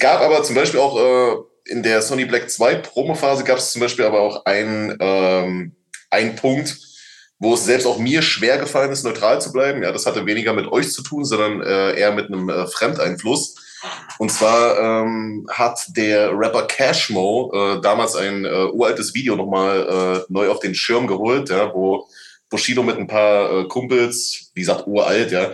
Gab 0.00 0.20
aber 0.20 0.42
zum 0.42 0.56
Beispiel 0.56 0.80
auch 0.80 0.98
äh, 0.98 1.36
in 1.70 1.82
der 1.82 2.02
Sony 2.02 2.24
Black 2.24 2.50
2 2.50 2.76
Promophase 2.76 3.44
gab 3.44 3.58
es 3.58 3.72
zum 3.72 3.80
Beispiel 3.80 4.04
aber 4.04 4.20
auch 4.20 4.44
einen, 4.44 4.96
ähm, 4.98 5.76
einen 6.10 6.34
Punkt, 6.36 6.76
wo 7.38 7.54
es 7.54 7.64
selbst 7.64 7.86
auch 7.86 7.98
mir 7.98 8.22
schwer 8.22 8.58
gefallen 8.58 8.90
ist, 8.90 9.04
neutral 9.04 9.40
zu 9.40 9.52
bleiben. 9.52 9.82
Ja, 9.82 9.92
das 9.92 10.06
hatte 10.06 10.26
weniger 10.26 10.52
mit 10.52 10.70
euch 10.72 10.90
zu 10.92 11.02
tun, 11.02 11.24
sondern 11.24 11.62
äh, 11.62 11.98
eher 11.98 12.12
mit 12.12 12.26
einem 12.26 12.48
äh, 12.48 12.66
Fremdeinfluss. 12.66 13.56
Und 14.18 14.30
zwar 14.30 14.78
ähm, 14.78 15.46
hat 15.50 15.80
der 15.96 16.36
Rapper 16.36 16.66
Cashmo 16.66 17.50
äh, 17.54 17.80
damals 17.80 18.14
ein 18.14 18.44
äh, 18.44 18.64
uraltes 18.72 19.14
Video 19.14 19.36
nochmal 19.36 20.18
äh, 20.18 20.32
neu 20.32 20.50
auf 20.50 20.60
den 20.60 20.74
Schirm 20.74 21.06
geholt, 21.06 21.48
ja, 21.48 21.72
wo 21.72 22.06
Bushido 22.50 22.82
mit 22.82 22.98
ein 22.98 23.06
paar 23.06 23.60
äh, 23.60 23.68
Kumpels, 23.68 24.50
wie 24.54 24.60
gesagt, 24.60 24.86
uralt, 24.86 25.30
ja, 25.30 25.52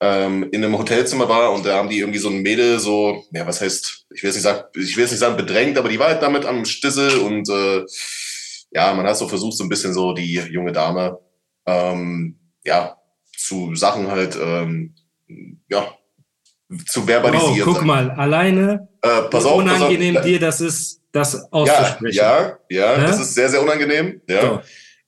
ähm, 0.00 0.48
in 0.52 0.64
einem 0.64 0.76
Hotelzimmer 0.78 1.28
war 1.28 1.52
und 1.52 1.64
da 1.64 1.76
haben 1.76 1.88
die 1.88 1.98
irgendwie 2.00 2.18
so 2.18 2.28
ein 2.28 2.42
Mädel 2.42 2.78
so, 2.80 3.24
ja, 3.32 3.46
was 3.46 3.60
heißt, 3.60 4.06
ich 4.14 4.22
will 4.22 4.28
jetzt 4.28 4.36
nicht 4.36 4.42
sagen, 4.44 4.64
ich 4.76 4.96
will 4.96 5.02
jetzt 5.04 5.12
nicht 5.12 5.20
sagen 5.20 5.36
bedrängt, 5.36 5.78
aber 5.78 5.88
die 5.88 5.98
war 5.98 6.08
halt 6.08 6.22
damit 6.22 6.44
am 6.44 6.64
Stissel 6.64 7.18
und 7.18 7.48
äh, 7.48 7.84
ja, 8.72 8.92
man 8.94 9.06
hat 9.06 9.16
so 9.16 9.28
versucht, 9.28 9.56
so 9.56 9.64
ein 9.64 9.68
bisschen 9.68 9.94
so 9.94 10.12
die 10.12 10.34
junge 10.34 10.72
Dame 10.72 11.18
ähm, 11.66 12.38
ja, 12.64 12.96
zu 13.36 13.74
Sachen 13.74 14.10
halt 14.10 14.36
ähm, 14.40 14.94
ja, 15.68 15.94
zu 16.88 17.02
verbalisieren. 17.06 17.68
Oh, 17.68 17.72
guck 17.74 17.84
mal, 17.84 18.10
alleine 18.12 18.88
äh, 19.02 19.22
pass 19.30 19.44
auf, 19.44 19.58
unangenehm 19.58 20.14
pass 20.14 20.22
auf. 20.24 20.28
dir 20.28 20.40
das 20.40 20.60
ist, 20.60 21.00
das 21.12 21.34
Ja, 21.34 21.40
auszusprechen. 21.52 22.16
ja, 22.16 22.58
ja, 22.68 22.96
Ne? 22.98 23.06
das 23.06 23.20
ist 23.20 23.34
sehr, 23.34 23.48
sehr 23.48 23.62
unangenehm. 23.62 24.20
Ja. 24.28 24.40
So. 24.40 24.60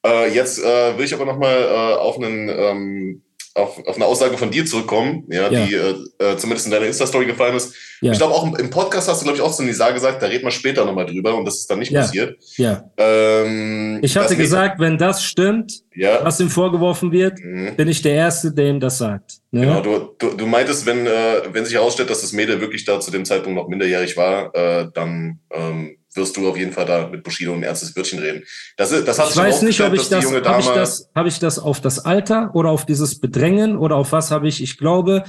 Äh, 0.08 0.32
jetzt 0.32 0.62
äh, 0.62 0.96
will 0.96 1.04
ich 1.04 1.12
aber 1.14 1.24
nochmal 1.24 1.60
äh, 1.62 1.94
auf, 1.96 2.16
einen, 2.18 2.48
ähm, 2.48 3.22
auf, 3.56 3.84
auf 3.86 3.96
eine 3.96 4.04
Aussage 4.06 4.36
von 4.38 4.50
dir 4.50 4.64
zurückkommen, 4.66 5.24
ja, 5.30 5.50
Ja. 5.50 5.64
die 5.66 5.74
äh, 5.74 5.94
äh, 6.18 6.36
zumindest 6.36 6.66
in 6.66 6.72
deiner 6.72 6.86
Insta-Story 6.86 7.26
gefallen 7.26 7.56
ist. 7.56 7.74
Ja. 8.02 8.12
Ich 8.12 8.18
glaube, 8.18 8.34
auch 8.34 8.44
im, 8.58 8.70
Podcast 8.70 9.08
hast 9.08 9.20
du, 9.20 9.24
glaube 9.24 9.38
ich, 9.38 9.42
auch 9.42 9.52
so 9.52 9.62
eine 9.62 9.72
Sage 9.72 9.94
gesagt, 9.94 10.22
da 10.22 10.26
reden 10.26 10.44
wir 10.44 10.50
später 10.50 10.84
nochmal 10.84 11.06
drüber 11.06 11.34
und 11.36 11.46
das 11.46 11.56
ist 11.56 11.70
dann 11.70 11.78
nicht 11.78 11.94
passiert. 11.94 12.36
Ja. 12.56 12.84
Ähm, 12.98 14.00
Ich 14.02 14.16
hatte 14.16 14.36
gesagt, 14.36 14.78
wenn 14.80 14.98
das 14.98 15.22
stimmt, 15.24 15.80
was 16.22 16.38
ihm 16.40 16.50
vorgeworfen 16.50 17.10
wird, 17.12 17.38
Mhm. 17.40 17.74
bin 17.76 17.88
ich 17.88 18.02
der 18.02 18.12
Erste, 18.14 18.52
der 18.52 18.66
ihm 18.66 18.80
das 18.80 18.98
sagt. 18.98 19.36
Ne? 19.50 19.62
Genau, 19.62 19.80
du, 19.80 20.14
du, 20.18 20.36
du 20.36 20.46
meintest, 20.46 20.84
wenn, 20.84 21.06
äh, 21.06 21.42
wenn 21.52 21.64
sich 21.64 21.74
herausstellt, 21.74 22.10
dass 22.10 22.20
das 22.20 22.32
Mädel 22.32 22.60
wirklich 22.60 22.84
da 22.84 23.00
zu 23.00 23.10
dem 23.10 23.24
Zeitpunkt 23.24 23.56
noch 23.58 23.68
minderjährig 23.68 24.16
war, 24.16 24.54
äh, 24.54 24.88
dann 24.92 25.38
ähm, 25.50 25.96
wirst 26.16 26.36
du 26.36 26.48
auf 26.48 26.56
jeden 26.56 26.72
Fall 26.72 26.86
da 26.86 27.08
mit 27.08 27.22
Bushido 27.22 27.52
ein 27.54 27.62
ernstes 27.62 27.94
Wörtchen 27.96 28.18
reden. 28.18 28.42
Das, 28.76 28.92
ist- 28.92 29.06
das 29.06 29.18
hat 29.18 29.30
Ich 29.30 29.36
weiß 29.36 29.62
nicht, 29.62 29.80
ob 29.80 29.92
ich 29.94 30.08
das, 30.08 30.24
habe 30.26 30.60
ich 30.60 30.66
das, 30.68 31.08
habe 31.14 31.28
ich 31.28 31.38
das 31.38 31.58
auf 31.58 31.80
das 31.80 32.04
Alter 32.04 32.50
oder 32.54 32.70
auf 32.70 32.86
dieses 32.86 33.20
Bedrängen 33.20 33.76
oder 33.76 33.96
auf 33.96 34.12
was 34.12 34.30
habe 34.30 34.48
ich, 34.48 34.62
ich 34.62 34.78
glaube, 34.78 35.24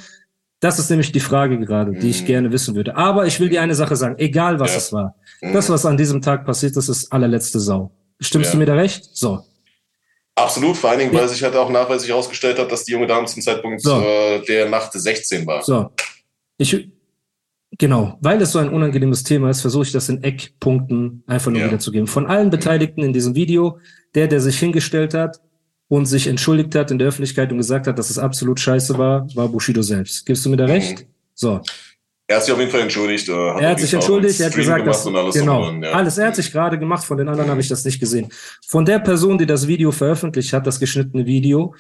das 0.60 0.80
ist 0.80 0.90
nämlich 0.90 1.12
die 1.12 1.20
Frage 1.20 1.60
gerade, 1.60 1.92
die 1.92 2.10
ich 2.10 2.22
Mhm. 2.24 2.26
gerne 2.26 2.52
wissen 2.52 2.76
würde. 2.76 2.96
Aber 2.96 3.28
ich 3.28 3.40
will 3.40 3.50
dir 3.50 3.62
eine 3.62 3.76
Sache 3.76 3.96
sagen, 3.96 4.16
egal 4.18 4.60
was 4.60 4.72
Ja. 4.72 4.78
es 4.78 4.92
war. 4.94 5.16
Mhm. 5.42 5.54
Das, 5.54 5.70
was 5.70 5.86
an 5.86 5.98
diesem 5.98 6.22
Tag 6.22 6.46
passiert 6.46 6.76
ist, 6.78 6.90
ist 6.90 7.12
allerletzte 7.12 7.60
Sau. 7.60 7.92
Stimmst 8.20 8.48
Ja. 8.48 8.52
du 8.54 8.58
mir 8.58 8.66
da 8.66 8.74
recht? 8.74 9.08
So. 9.14 9.44
Absolut, 10.36 10.78
vor 10.78 10.92
allen 10.92 11.00
Dingen, 11.00 11.14
Ja. 11.14 11.22
weil 11.22 11.30
sich 11.30 11.42
halt 11.44 11.56
auch 11.56 11.70
nachweislich 11.70 12.10
herausgestellt 12.12 12.60
hat, 12.60 12.72
dass 12.72 12.84
die 12.84 12.92
junge 12.92 13.08
Dame 13.08 13.26
zum 13.28 13.42
Zeitpunkt 13.42 13.82
So. 13.82 14.00
äh, 14.02 14.40
der 14.46 14.70
Nacht 14.70 14.92
16 14.94 15.46
war. 15.48 15.64
So. 15.64 15.92
Ich, 16.58 16.90
genau, 17.78 18.18
weil 18.22 18.42
es 18.42 18.52
so 18.52 18.60
ein 18.60 18.70
unangenehmes 18.70 19.24
Thema 19.24 19.50
ist, 19.50 19.62
versuche 19.62 19.84
ich 19.84 19.92
das 19.92 20.10
in 20.10 20.24
Eckpunkten 20.24 21.24
einfach 21.28 21.52
nur 21.52 21.62
Ja. 21.62 21.68
wiederzugeben. 21.68 22.08
Von 22.08 22.26
allen 22.28 22.50
Beteiligten 22.50 23.02
in 23.04 23.14
diesem 23.14 23.36
Video, 23.36 23.80
der, 24.16 24.28
der 24.28 24.42
sich 24.42 24.58
hingestellt 24.60 25.14
hat 25.14 25.40
und 25.88 26.06
sich 26.06 26.28
entschuldigt 26.28 26.76
hat 26.76 26.92
in 26.92 27.00
der 27.00 27.08
Öffentlichkeit 27.08 27.52
und 27.52 27.58
gesagt 27.58 27.88
hat, 27.88 27.98
dass 27.98 28.10
es 28.10 28.18
absolut 28.20 28.60
scheiße 28.60 28.98
war, 28.98 29.28
war 29.36 29.48
Bushido 29.48 29.82
selbst. 29.82 30.26
Gibst 30.26 30.46
du 30.46 30.50
mir 30.50 30.58
da 30.58 30.66
recht? 30.66 31.02
Mhm. 31.02 31.06
So. 31.34 31.62
Er 32.30 32.36
hat 32.38 32.44
sich 32.44 32.54
auf 32.54 32.60
jeden 32.60 32.72
Fall 32.72 32.82
entschuldigt. 32.82 33.30
Äh, 33.30 33.32
Er 33.32 33.56
auf 33.56 33.62
hat 33.62 33.80
sich 33.80 33.94
entschuldigt, 33.94 34.38
er 34.42 34.48
hat 34.48 34.56
gesagt, 34.56 34.86
dass, 34.86 35.08
alles 35.08 35.36
genau, 35.36 35.64
dran, 35.64 35.84
ja. 35.84 35.92
alles, 35.94 36.18
er 36.18 36.28
hat 36.28 36.36
sich 36.36 36.52
gerade 36.52 36.78
gemacht, 36.78 37.06
von 37.06 37.18
den 37.18 37.30
anderen 37.30 37.50
habe 37.50 37.62
ich 37.62 37.70
das 37.70 37.86
nicht 37.86 38.02
gesehen. 38.02 38.28
Von 38.68 38.84
der 38.84 39.00
Person, 39.00 39.38
die 39.38 39.46
das 39.46 39.66
Video 39.68 39.92
veröffentlicht 39.94 40.52
hat, 40.52 40.68
das 40.68 40.78
geschnittene 40.82 41.26
Video, 41.26 41.74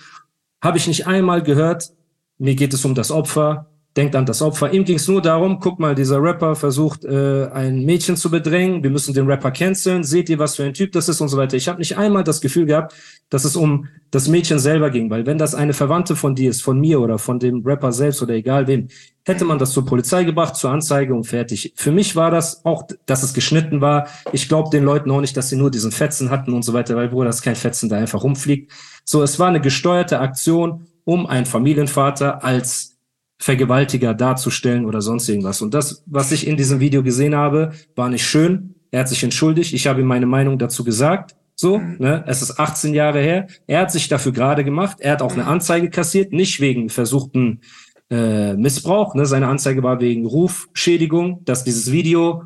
habe 0.63 0.77
ich 0.77 0.87
nicht 0.87 1.05
einmal 1.05 1.43
gehört, 1.43 1.89
mir 2.37 2.55
geht 2.55 2.73
es 2.73 2.85
um 2.85 2.95
das 2.95 3.11
Opfer, 3.11 3.69
denkt 3.97 4.15
an 4.15 4.25
das 4.25 4.41
Opfer. 4.41 4.71
Ihm 4.71 4.85
ging 4.85 4.97
es 4.97 5.07
nur 5.07 5.21
darum, 5.21 5.59
guck 5.59 5.79
mal, 5.79 5.95
dieser 5.95 6.21
Rapper 6.21 6.55
versucht, 6.55 7.03
äh, 7.03 7.47
ein 7.47 7.83
Mädchen 7.83 8.15
zu 8.15 8.29
bedrängen, 8.29 8.83
wir 8.83 8.91
müssen 8.91 9.13
den 9.13 9.25
Rapper 9.25 9.51
canceln, 9.51 10.03
seht 10.03 10.29
ihr, 10.29 10.37
was 10.37 10.55
für 10.55 10.63
ein 10.63 10.73
Typ 10.73 10.91
das 10.91 11.09
ist 11.09 11.19
und 11.19 11.29
so 11.29 11.37
weiter. 11.37 11.57
Ich 11.57 11.67
habe 11.67 11.79
nicht 11.79 11.97
einmal 11.97 12.23
das 12.23 12.39
Gefühl 12.39 12.67
gehabt, 12.67 12.93
dass 13.29 13.43
es 13.43 13.55
um 13.55 13.87
das 14.11 14.27
Mädchen 14.27 14.59
selber 14.59 14.91
ging, 14.91 15.09
weil 15.09 15.25
wenn 15.25 15.37
das 15.37 15.55
eine 15.55 15.73
Verwandte 15.73 16.15
von 16.15 16.35
dir 16.35 16.49
ist, 16.49 16.61
von 16.61 16.79
mir 16.79 17.01
oder 17.01 17.17
von 17.17 17.39
dem 17.39 17.63
Rapper 17.65 17.91
selbst 17.91 18.21
oder 18.21 18.35
egal 18.35 18.67
wem, 18.67 18.87
hätte 19.25 19.43
man 19.43 19.59
das 19.59 19.71
zur 19.71 19.85
Polizei 19.85 20.23
gebracht, 20.23 20.55
zur 20.55 20.69
Anzeige 20.69 21.13
und 21.13 21.25
fertig. 21.25 21.73
Für 21.75 21.91
mich 21.91 22.15
war 22.15 22.31
das 22.31 22.63
auch, 22.63 22.83
dass 23.05 23.23
es 23.23 23.33
geschnitten 23.33 23.81
war. 23.81 24.07
Ich 24.31 24.47
glaube 24.47 24.69
den 24.69 24.83
Leuten 24.85 25.11
auch 25.11 25.21
nicht, 25.21 25.35
dass 25.35 25.49
sie 25.49 25.57
nur 25.57 25.71
diesen 25.71 25.91
Fetzen 25.91 26.29
hatten 26.29 26.53
und 26.53 26.63
so 26.63 26.73
weiter, 26.73 26.95
weil 26.95 27.09
Bruder, 27.09 27.27
das 27.27 27.41
kein 27.41 27.55
Fetzen, 27.55 27.89
der 27.89 27.97
einfach 27.97 28.23
rumfliegt. 28.23 28.71
So, 29.03 29.23
es 29.23 29.39
war 29.39 29.47
eine 29.47 29.59
gesteuerte 29.59 30.19
Aktion, 30.19 30.87
um 31.03 31.25
einen 31.25 31.45
Familienvater 31.45 32.43
als 32.43 32.96
Vergewaltiger 33.39 34.13
darzustellen 34.13 34.85
oder 34.85 35.01
sonst 35.01 35.29
irgendwas. 35.29 35.61
Und 35.61 35.73
das, 35.73 36.03
was 36.07 36.31
ich 36.31 36.47
in 36.47 36.57
diesem 36.57 36.79
Video 36.79 37.03
gesehen 37.03 37.35
habe, 37.35 37.71
war 37.95 38.09
nicht 38.09 38.25
schön. 38.25 38.75
Er 38.91 39.01
hat 39.01 39.09
sich 39.09 39.23
entschuldigt. 39.23 39.73
Ich 39.73 39.85
habe 39.87 40.01
ihm 40.01 40.07
meine 40.07 40.25
Meinung 40.25 40.57
dazu 40.57 40.83
gesagt. 40.83 41.35
So, 41.55 41.79
ne, 41.79 42.23
es 42.27 42.41
ist 42.41 42.59
18 42.59 42.93
Jahre 42.93 43.19
her. 43.19 43.47
Er 43.65 43.81
hat 43.81 43.91
sich 43.91 44.07
dafür 44.07 44.31
gerade 44.31 44.63
gemacht. 44.63 44.97
Er 44.99 45.13
hat 45.13 45.21
auch 45.21 45.33
eine 45.33 45.45
Anzeige 45.45 45.89
kassiert, 45.89 46.31
nicht 46.31 46.59
wegen 46.61 46.89
versuchten 46.89 47.61
äh, 48.09 48.53
Missbrauch. 48.53 49.15
Ne? 49.15 49.25
Seine 49.25 49.47
Anzeige 49.47 49.81
war 49.83 49.99
wegen 49.99 50.25
Rufschädigung, 50.25 51.43
dass 51.45 51.63
dieses 51.63 51.91
Video 51.91 52.43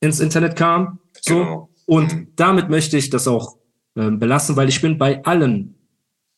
ins 0.00 0.20
Internet 0.20 0.56
kam. 0.56 0.98
So. 1.20 1.34
Genau. 1.34 1.68
Und 1.86 2.14
Mhm. 2.14 2.28
damit 2.36 2.68
möchte 2.68 2.96
ich 2.98 3.10
das 3.10 3.26
auch 3.26 3.56
ähm, 3.96 4.18
belassen, 4.18 4.56
weil 4.56 4.68
ich 4.68 4.82
bin 4.82 4.98
bei 4.98 5.24
allen 5.24 5.74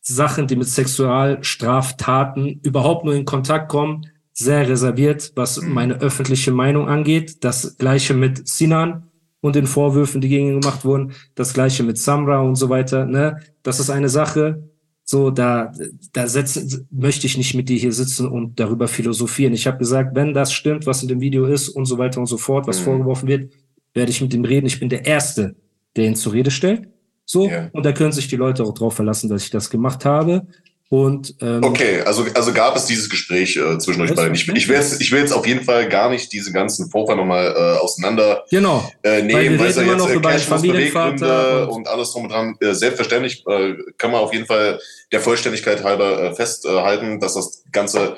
Sachen, 0.02 0.46
die 0.46 0.56
mit 0.56 0.68
Sexualstraftaten 0.68 2.60
überhaupt 2.62 3.04
nur 3.04 3.14
in 3.14 3.24
Kontakt 3.24 3.68
kommen, 3.68 4.06
sehr 4.32 4.68
reserviert, 4.68 5.32
was 5.36 5.60
Mhm. 5.60 5.72
meine 5.74 5.94
öffentliche 6.00 6.52
Meinung 6.52 6.88
angeht. 6.88 7.44
Das 7.44 7.76
gleiche 7.76 8.14
mit 8.14 8.48
Sinan 8.48 9.04
und 9.40 9.56
den 9.56 9.66
Vorwürfen, 9.66 10.20
die 10.20 10.28
gegen 10.28 10.48
ihn 10.48 10.60
gemacht 10.60 10.84
wurden. 10.84 11.12
Das 11.34 11.52
gleiche 11.52 11.82
mit 11.82 11.98
Samra 11.98 12.40
und 12.40 12.56
so 12.56 12.68
weiter. 12.68 13.04
Ne? 13.04 13.38
Das 13.62 13.80
ist 13.80 13.90
eine 13.90 14.08
Sache, 14.08 14.62
so 15.04 15.30
da, 15.30 15.72
da 16.12 16.26
setzen, 16.28 16.86
möchte 16.90 17.26
ich 17.26 17.36
nicht 17.36 17.54
mit 17.54 17.68
dir 17.68 17.76
hier 17.76 17.92
sitzen 17.92 18.28
und 18.28 18.58
darüber 18.60 18.88
philosophieren. 18.88 19.52
Ich 19.52 19.66
habe 19.66 19.78
gesagt, 19.78 20.14
wenn 20.14 20.32
das 20.32 20.52
stimmt, 20.52 20.86
was 20.86 21.02
in 21.02 21.08
dem 21.08 21.20
Video 21.20 21.44
ist 21.46 21.68
und 21.68 21.84
so 21.86 21.98
weiter 21.98 22.20
und 22.20 22.26
so 22.26 22.38
fort, 22.38 22.66
was 22.66 22.80
Mhm. 22.80 22.84
vorgeworfen 22.84 23.28
wird, 23.28 23.52
werde 23.92 24.10
ich 24.10 24.20
mit 24.22 24.32
ihm 24.32 24.44
reden. 24.44 24.66
Ich 24.66 24.78
bin 24.80 24.88
der 24.88 25.04
Erste, 25.04 25.56
der 25.96 26.06
ihn 26.06 26.14
zur 26.14 26.32
Rede 26.32 26.50
stellt. 26.50 26.88
So, 27.30 27.48
Ja. 27.48 27.68
und 27.72 27.86
da 27.86 27.92
können 27.92 28.10
sich 28.10 28.26
die 28.26 28.34
Leute 28.34 28.64
auch 28.64 28.74
drauf 28.74 28.94
verlassen, 28.94 29.30
dass 29.30 29.44
ich 29.44 29.50
das 29.50 29.70
gemacht 29.70 30.04
habe. 30.04 30.48
Und 30.88 31.36
ähm, 31.40 31.62
Okay, 31.62 32.00
also, 32.00 32.26
also 32.34 32.52
gab 32.52 32.74
es 32.74 32.86
dieses 32.86 33.08
Gespräch 33.08 33.56
äh, 33.56 33.78
zwischen 33.78 34.02
euch 34.02 34.12
beiden. 34.12 34.34
Ich, 34.34 34.48
ich, 34.48 34.66
will 34.66 34.74
jetzt, 34.74 35.00
ich 35.00 35.12
will 35.12 35.20
jetzt 35.20 35.30
auf 35.30 35.46
jeden 35.46 35.64
Fall 35.64 35.88
gar 35.88 36.10
nicht 36.10 36.32
diese 36.32 36.50
ganzen 36.50 36.90
Vorfall 36.90 37.14
nochmal 37.14 37.54
äh, 37.56 37.78
auseinander 37.78 38.42
genau, 38.50 38.90
äh, 39.02 39.10
Weil 39.10 39.22
nehmen, 39.22 39.58
weil 39.60 39.68
es 39.68 39.76
ja 39.76 39.82
jetzt 39.82 39.98
noch 39.98 40.10
äh, 40.10 40.14
über 40.14 40.30
einen 40.30 40.38
Cashflows 40.38 40.60
Familienvater 40.60 41.12
Beweggründe 41.12 41.68
und- 41.68 41.76
und, 41.76 41.88
alles 41.88 42.10
drum 42.10 42.24
und 42.24 42.30
dran. 42.30 42.56
Äh, 42.60 42.74
selbstverständlich 42.74 43.44
äh, 43.46 43.74
kann 43.96 44.10
man 44.10 44.22
auf 44.22 44.32
jeden 44.32 44.46
Fall 44.46 44.80
der 45.12 45.20
Vollständigkeit 45.20 45.84
halber 45.84 46.20
äh, 46.20 46.34
festhalten, 46.34 47.20
dass 47.20 47.34
das 47.34 47.62
Ganze 47.70 48.16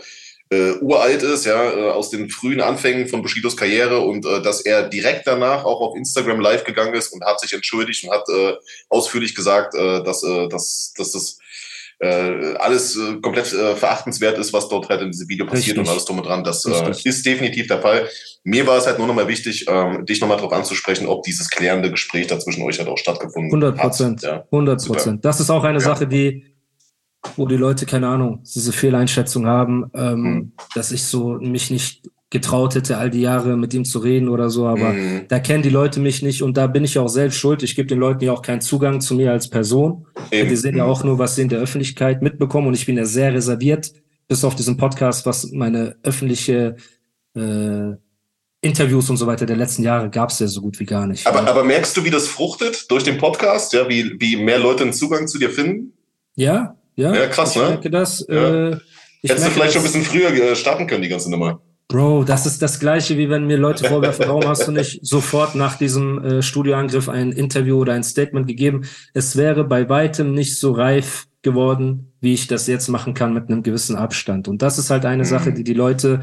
äh, 0.53 0.73
uralt 0.81 1.23
ist, 1.23 1.47
ja, 1.47 1.73
äh, 1.73 1.91
aus 1.91 2.11
den 2.11 2.29
frühen 2.29 2.61
Anfängen 2.61 3.09
von 3.09 3.23
Bushidos 3.23 3.57
Karriere 3.57 4.01
und 4.01 4.27
äh, 4.27 4.43
dass 4.43 4.61
er 4.61 4.89
direkt 4.89 5.27
danach 5.27 5.65
auch 5.65 5.81
auf 5.81 5.97
Instagram 5.97 6.41
live 6.41 6.65
gegangen 6.65 6.95
ist 6.95 7.13
und 7.13 7.25
hat 7.25 7.41
sich 7.41 7.53
entschuldigt 7.55 8.05
und 8.05 8.11
hat 8.11 8.29
äh, 8.29 8.55
ausführlich 8.91 9.35
gesagt, 9.35 9.75
äh, 9.75 10.03
dass, 10.03 10.23
äh, 10.23 10.49
dass, 10.49 10.93
dass 10.97 11.13
das 11.13 11.39
äh, 12.01 12.55
alles 12.57 12.97
äh, 12.97 13.21
komplett 13.23 13.53
äh, 13.53 13.77
verachtenswert 13.77 14.37
ist, 14.37 14.53
was 14.53 14.69
dort 14.69 14.89
halt 14.89 15.01
in 15.03 15.11
diesem 15.13 15.29
Video 15.29 15.47
passiert 15.47 15.79
Richtig. 15.79 15.79
und 15.79 15.89
alles 15.89 16.05
drum 16.05 16.19
und 16.19 16.27
dran. 16.27 16.45
Das 16.45 16.65
äh, 16.67 16.91
ist 17.05 17.25
definitiv 17.25 17.69
der 17.69 17.81
Fall. 17.81 18.09
Mir 18.45 18.67
war 18.67 18.77
es 18.77 18.87
halt 18.87 18.99
nur 18.99 19.07
nochmal 19.07 19.29
wichtig, 19.29 19.67
ähm, 19.69 20.05
dich 20.05 20.21
nochmal 20.21 20.37
darauf 20.37 20.53
anzusprechen, 20.53 21.07
ob 21.07 21.23
dieses 21.23 21.49
klärende 21.49 21.91
Gespräch 21.93 22.27
dazwischen 22.27 22.63
euch 22.65 22.79
halt 22.79 22.89
auch 22.89 22.99
stattgefunden 22.99 23.51
100 23.53 23.77
Prozent. 23.79 24.23
hat. 24.25 24.31
Ja. 24.31 24.45
100 24.51 24.85
Prozent. 24.85 25.25
Das 25.25 25.39
ist 25.41 25.49
auch 25.49 25.63
eine 25.65 25.79
Ja. 25.79 25.85
Sache, 25.85 26.07
die 26.09 26.52
wo 27.37 27.47
die 27.47 27.57
Leute, 27.57 27.87
keine 27.87 28.09
Ahnung, 28.09 28.43
diese 28.55 28.73
Fehleinschätzung 28.73 29.47
haben, 29.47 29.91
ähm, 29.95 30.23
Mhm. 30.23 30.53
dass 30.75 30.93
ich 30.93 31.05
so 31.05 31.39
mich 31.41 31.71
nicht 31.71 32.09
getraut 32.31 32.75
hätte, 32.75 32.97
all 32.97 33.11
die 33.11 33.21
Jahre 33.21 33.57
mit 33.59 33.75
ihm 33.75 33.85
zu 33.85 33.99
reden 33.99 34.29
oder 34.31 34.49
so, 34.49 34.67
aber 34.67 34.93
Mhm. 34.95 35.23
da 35.29 35.39
kennen 35.39 35.63
die 35.63 35.69
Leute 35.69 36.01
mich 36.01 36.23
nicht 36.23 36.43
und 36.43 36.57
da 36.57 36.67
bin 36.67 36.83
ich 36.85 36.95
ja 36.95 37.03
auch 37.03 37.09
selbst 37.09 37.37
schuld. 37.39 37.63
Ich 37.63 37.75
gebe 37.77 37.87
den 37.89 37.99
Leuten 37.99 38.25
ja 38.25 38.33
auch 38.33 38.41
keinen 38.43 38.63
Zugang 38.63 39.01
zu 39.03 39.15
mir 39.15 39.33
als 39.33 39.49
Person. 39.51 40.07
Eben. 40.31 40.49
Die 40.49 40.57
sehen 40.57 40.77
ja 40.77 40.85
auch 40.85 41.05
nur, 41.05 41.19
was 41.19 41.35
sie 41.37 41.43
in 41.43 41.51
der 41.51 41.59
Öffentlichkeit 41.61 42.23
mitbekommen 42.23 42.69
und 42.69 42.75
ich 42.75 42.87
bin 42.87 42.97
ja 42.97 43.05
sehr 43.05 43.35
reserviert, 43.35 43.93
bis 44.29 44.45
auf 44.45 44.55
diesen 44.55 44.79
Podcast, 44.79 45.27
was 45.27 45.51
meine 45.53 45.97
öffentliche 46.03 46.77
äh, 47.37 47.93
Interviews 48.65 49.11
und 49.11 49.17
so 49.17 49.27
weiter 49.27 49.45
der 49.45 49.57
letzten 49.57 49.83
Jahre 49.83 50.09
gab 50.09 50.31
es 50.31 50.39
ja 50.39 50.47
so 50.47 50.61
gut 50.61 50.79
wie 50.79 50.85
gar 50.87 51.07
nicht. 51.07 51.27
Aber, 51.27 51.47
aber 51.49 51.65
merkst 51.65 51.97
du, 51.97 52.05
wie 52.05 52.11
das 52.11 52.29
fruchtet 52.29 52.91
durch 52.91 53.03
den 53.03 53.19
Podcast? 53.19 53.73
Ja, 53.73 53.89
wie, 53.89 54.15
wie 54.21 54.37
mehr 54.37 54.59
Leute 54.59 54.85
einen 54.85 54.93
Zugang 54.93 55.27
zu 55.29 55.39
dir 55.39 55.51
finden? 55.51 55.93
ja, 56.37 56.77
ja, 56.97 57.15
Ja, 57.15 57.27
krass, 57.27 57.55
ich 57.57 57.63
ne? 57.63 57.69
merke 57.69 57.91
das. 57.91 58.25
Ja. 58.29 58.69
Äh, 58.71 58.77
ich 59.23 59.31
Hättest 59.31 59.47
du 59.47 59.51
vielleicht 59.53 59.73
schon 59.75 59.83
ein 59.83 59.85
bisschen 59.85 60.05
früher 60.05 60.31
äh, 60.33 60.57
starten 60.57 60.87
können, 60.87 61.03
die 61.03 61.09
ganze 61.09 61.31
Nummer. 61.31 61.61
Bro, 61.89 62.25
das 62.25 62.47
ist 62.47 62.63
das 62.63 62.81
Gleiche, 62.81 63.19
wie 63.19 63.29
wenn 63.29 63.47
mir 63.47 63.59
Leute 63.59 63.85
vorwerfen, 63.87 64.25
warum 64.27 64.47
hast 64.49 64.67
du 64.67 64.73
nicht 64.73 64.99
sofort 65.07 65.55
nach 65.55 65.77
diesem 65.77 66.25
äh, 66.25 66.43
Studioangriff 66.43 67.09
ein 67.09 67.33
Interview 67.33 67.79
oder 67.79 67.93
ein 67.93 68.03
Statement 68.03 68.47
gegeben? 68.47 68.83
Es 69.15 69.37
wäre 69.37 69.65
bei 69.65 69.89
weitem 69.89 70.33
nicht 70.35 70.59
so 70.59 70.73
reif 70.73 71.27
geworden, 71.43 72.13
wie 72.21 72.33
ich 72.35 72.47
das 72.47 72.67
jetzt 72.67 72.89
machen 72.89 73.15
kann 73.15 73.35
mit 73.35 73.49
einem 73.49 73.63
gewissen 73.63 73.97
Abstand. 73.97 74.49
Und 74.49 74.63
das 74.63 74.79
ist 74.79 74.91
halt 74.91 75.05
eine 75.05 75.25
Mhm. 75.25 75.29
Sache, 75.29 75.53
die 75.53 75.65
die 75.65 75.75
Leute 75.75 76.21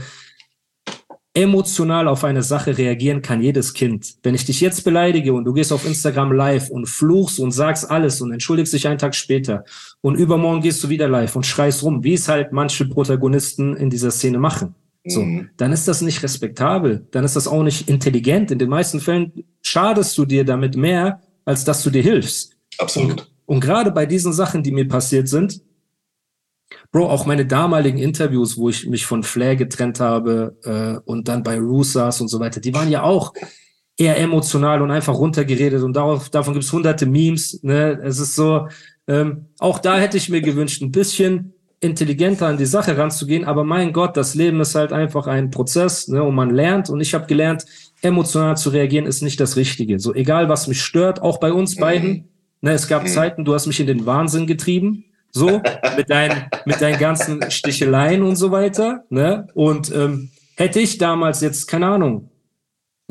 emotional 1.33 2.07
auf 2.07 2.23
eine 2.23 2.41
Sache 2.43 2.77
reagieren 2.77 3.21
kann 3.21 3.41
jedes 3.41 3.73
Kind. 3.73 4.15
Wenn 4.23 4.35
ich 4.35 4.45
dich 4.45 4.61
jetzt 4.61 4.83
beleidige 4.83 5.33
und 5.33 5.45
du 5.45 5.53
gehst 5.53 5.71
auf 5.71 5.85
Instagram 5.85 6.31
live 6.31 6.69
und 6.69 6.87
fluchst 6.87 7.39
und 7.39 7.51
sagst 7.51 7.89
alles 7.89 8.19
und 8.21 8.31
entschuldigst 8.31 8.73
dich 8.73 8.87
einen 8.87 8.97
Tag 8.97 9.13
später 9.15 9.63
und 10.01 10.15
übermorgen 10.15 10.61
gehst 10.61 10.83
du 10.83 10.89
wieder 10.89 11.07
live 11.07 11.35
und 11.35 11.45
schreist 11.45 11.83
rum, 11.83 12.03
wie 12.03 12.13
es 12.13 12.27
halt 12.27 12.51
manche 12.51 12.85
Protagonisten 12.85 13.75
in 13.75 13.89
dieser 13.89 14.11
Szene 14.11 14.39
machen. 14.39 14.75
So, 15.07 15.21
Mhm. 15.21 15.49
dann 15.57 15.71
ist 15.71 15.87
das 15.87 16.01
nicht 16.01 16.21
respektabel, 16.23 17.07
dann 17.11 17.23
ist 17.23 17.35
das 17.35 17.47
auch 17.47 17.63
nicht 17.63 17.87
intelligent. 17.87 18.51
In 18.51 18.59
den 18.59 18.69
meisten 18.69 18.99
Fällen 18.99 19.31
schadest 19.61 20.17
du 20.17 20.25
dir 20.25 20.43
damit 20.43 20.75
mehr, 20.75 21.21
als 21.45 21.63
dass 21.63 21.83
du 21.83 21.89
dir 21.89 22.01
hilfst. 22.01 22.55
Absolut. 22.79 23.31
Und 23.45 23.61
gerade 23.61 23.91
bei 23.91 24.05
diesen 24.05 24.33
Sachen, 24.33 24.61
die 24.61 24.71
mir 24.71 24.87
passiert 24.87 25.27
sind, 25.29 25.61
Bro, 26.92 27.10
auch 27.10 27.25
meine 27.25 27.45
damaligen 27.45 27.98
Interviews, 27.98 28.57
wo 28.57 28.69
ich 28.69 28.88
mich 28.88 29.06
von 29.06 29.24
Flair 29.24 29.56
getrennt 29.56 30.00
habe 30.00 30.56
äh, 30.63 31.00
und 31.10 31.27
dann 31.27 31.44
bei 31.44 31.60
Rusas 31.60 32.21
und 32.21 32.27
so 32.27 32.39
weiter, 32.39 32.60
die 32.62 32.74
waren 32.74 32.89
ja 32.89 33.04
auch 33.04 33.33
eher 33.98 34.18
emotional 34.18 34.81
und 34.81 34.92
einfach 34.92 35.13
runtergeredet 35.13 35.83
und 35.83 35.94
darauf, 35.95 36.30
davon 36.30 36.54
gibt's 36.54 36.71
hunderte 36.71 37.06
Memes. 37.06 37.62
Ne? 37.63 38.00
Es 38.04 38.19
ist 38.19 38.36
so, 38.36 38.68
ähm, 39.07 39.48
auch 39.60 39.80
da 39.80 39.98
hätte 39.98 40.18
ich 40.18 40.30
mir 40.30 40.42
gewünscht, 40.42 40.81
ein 40.81 40.92
bisschen 40.92 41.54
intelligenter 41.81 42.48
an 42.48 42.57
die 42.57 42.66
Sache 42.66 42.98
ranzugehen, 42.98 43.45
aber 43.45 43.63
mein 43.63 43.94
Gott, 43.94 44.18
das 44.18 44.36
Leben 44.36 44.60
ist 44.60 44.75
halt 44.75 44.92
einfach 44.94 45.27
ein 45.27 45.50
Prozess 45.50 46.07
ne? 46.07 46.24
und 46.24 46.36
man 46.36 46.50
lernt 46.50 46.89
und 46.89 47.00
ich 47.01 47.13
habe 47.13 47.25
gelernt, 47.25 47.66
emotional 48.01 48.57
zu 48.57 48.69
reagieren 48.69 49.06
ist 49.06 49.21
nicht 49.21 49.39
das 49.39 49.56
Richtige. 49.56 50.00
So 50.00 50.13
egal, 50.13 50.50
was 50.50 50.68
mich 50.68 50.81
stört, 50.81 51.21
auch 51.21 51.39
bei 51.39 51.51
uns 51.51 51.75
beiden. 51.75 52.30
Ne, 52.62 52.71
es 52.71 52.88
gab 52.88 53.04
Mhm. 53.04 53.07
Zeiten, 53.07 53.45
du 53.45 53.54
hast 53.54 53.68
mich 53.68 53.80
in 53.80 53.88
den 53.88 54.06
Wahnsinn 54.06 54.45
getrieben, 54.45 55.06
so 55.31 55.61
mit 55.97 56.09
deinen 56.09 56.45
mit 56.65 56.81
deinen 56.81 56.99
ganzen 56.99 57.49
Sticheleien 57.51 58.23
und 58.23 58.35
so 58.35 58.51
weiter. 58.51 59.03
Ne? 59.09 59.47
Und 59.53 59.93
ähm, 59.93 60.29
hätte 60.55 60.79
ich 60.79 60.97
damals 60.97 61.41
jetzt 61.41 61.67
keine 61.67 61.87
Ahnung 61.87 62.29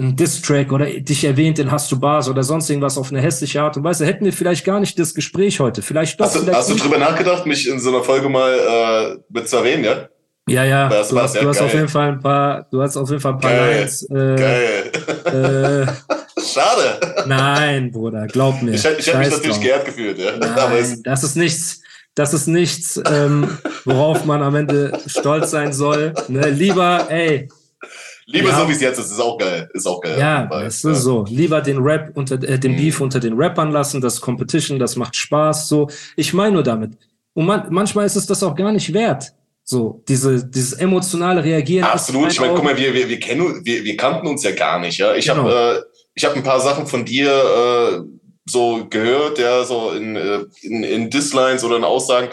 ein 0.00 0.14
Diss-Track 0.14 0.70
oder 0.70 0.86
dich 0.86 1.24
erwähnt 1.24 1.58
in 1.58 1.72
Hast 1.72 1.90
du 1.90 1.98
Bars 1.98 2.28
oder 2.28 2.44
sonst 2.44 2.70
irgendwas 2.70 2.96
auf 2.96 3.10
eine 3.10 3.20
hässliche 3.20 3.60
Art 3.62 3.76
und 3.76 3.82
Weise, 3.82 4.06
hätten 4.06 4.24
wir 4.24 4.32
vielleicht 4.32 4.64
gar 4.64 4.78
nicht 4.78 4.96
das 4.96 5.12
Gespräch 5.12 5.58
heute. 5.58 5.82
Vielleicht 5.82 6.20
doch. 6.20 6.26
Hast 6.26 6.36
du, 6.46 6.52
hast 6.52 6.70
du 6.70 6.76
drüber 6.76 6.98
nachgedacht, 6.98 7.46
mich 7.46 7.68
in 7.68 7.80
so 7.80 7.88
einer 7.92 8.04
Folge 8.04 8.28
mal 8.28 8.52
äh, 8.52 9.18
mit 9.28 9.48
zu 9.48 9.56
erwähnen, 9.56 9.82
ja? 9.82 10.08
ja, 10.48 10.64
ja. 10.64 10.88
Das 10.88 11.08
du 11.08 11.20
hast, 11.20 11.34
ja, 11.34 11.42
du 11.42 11.48
hast 11.48 11.58
geil. 11.58 11.66
auf 11.66 11.74
jeden 11.74 11.88
Fall 11.88 12.08
ein 12.12 12.20
paar, 12.20 12.68
du 12.70 12.80
hast 12.80 12.96
auf 12.96 13.08
jeden 13.10 13.20
Fall 13.20 13.32
ein 13.32 13.40
paar 13.40 13.50
Geil. 13.50 13.74
Lines. 13.78 14.02
Äh, 14.08 14.36
Geil. 14.36 15.86
äh, 15.86 16.40
Schade. 16.42 17.24
nein, 17.26 17.90
Bruder, 17.90 18.28
glaub 18.28 18.62
mir. 18.62 18.74
Ich, 18.74 18.84
hätte- 18.84 19.00
ich 19.00 19.06
hätte 19.08 19.18
mich 19.18 19.30
natürlich 19.30 19.60
geehrt 19.60 19.84
gefühlt, 19.84 20.18
ja. 20.18 20.30
Aber 20.34 20.74
Nein, 20.80 21.00
das 21.02 21.24
ist 21.24 21.34
nichts, 21.36 21.80
das 22.18 22.34
ist 22.34 22.46
nichts, 22.48 23.00
ähm, 23.10 23.58
worauf 23.84 24.24
man 24.24 24.42
am 24.42 24.54
Ende 24.56 24.98
stolz 25.06 25.50
sein 25.50 25.72
soll. 25.72 26.12
Ne? 26.28 26.50
Lieber, 26.50 27.06
ey, 27.10 27.48
Liebe 28.30 28.48
Ja. 28.48 28.60
so 28.60 28.68
wie 28.68 28.72
es 28.72 28.80
jetzt 28.82 28.98
ist, 28.98 29.10
ist 29.10 29.20
auch 29.20 29.38
geil. 29.38 29.70
Ist 29.72 29.86
auch 29.86 30.02
geil. 30.02 30.18
ja, 30.18 30.44
das 30.46 30.84
ist 30.84 31.02
so. 31.02 31.24
Lieber 31.30 31.62
den 31.62 31.78
Rap 31.78 32.10
unter, 32.14 32.34
äh, 32.34 32.58
den 32.58 32.72
Mhm. 32.72 32.76
Beef 32.76 33.00
unter 33.00 33.20
den 33.20 33.32
Rappern 33.40 33.70
lassen, 33.72 34.02
das 34.02 34.20
Competition, 34.20 34.78
das 34.78 34.96
macht 34.96 35.16
Spaß, 35.16 35.66
so. 35.68 35.88
Ich 36.16 36.34
meine 36.34 36.52
nur 36.52 36.62
damit. 36.62 36.92
Und 37.32 37.46
man, 37.46 37.68
manchmal 37.70 38.04
ist 38.04 38.16
es 38.16 38.26
das 38.26 38.42
auch 38.42 38.54
gar 38.54 38.70
nicht 38.72 38.92
wert. 38.92 39.32
So, 39.64 40.02
diese, 40.08 40.44
dieses 40.44 40.74
emotionale 40.74 41.42
Reagieren. 41.42 41.84
Absolut. 41.88 42.24
in 42.24 42.30
Ich 42.30 42.40
meine, 42.40 42.52
guck 42.54 42.64
mal, 42.64 42.76
wir, 42.76 42.92
wir, 42.92 43.08
wir, 43.08 43.18
kennen, 43.20 43.64
wir, 43.64 43.82
wir 43.84 43.96
kannten 43.96 44.26
uns 44.26 44.42
ja 44.42 44.50
gar 44.50 44.78
nicht. 44.80 44.98
Ja? 44.98 45.14
Ich 45.14 45.26
Genau. 45.26 45.44
habe 45.44 45.82
äh, 45.86 45.98
ich 46.14 46.24
hab 46.24 46.34
ein 46.36 46.42
paar 46.42 46.60
Sachen 46.60 46.86
von 46.86 47.04
dir 47.06 47.30
äh, 47.30 48.00
so 48.48 48.86
gehört, 48.88 49.38
ja, 49.38 49.64
so 49.64 49.90
in, 49.90 50.16
äh, 50.16 50.40
in, 50.62 50.82
in 50.82 51.10
Dislines 51.10 51.64
oder 51.64 51.76
in 51.76 51.84
Aussagen, 51.84 52.30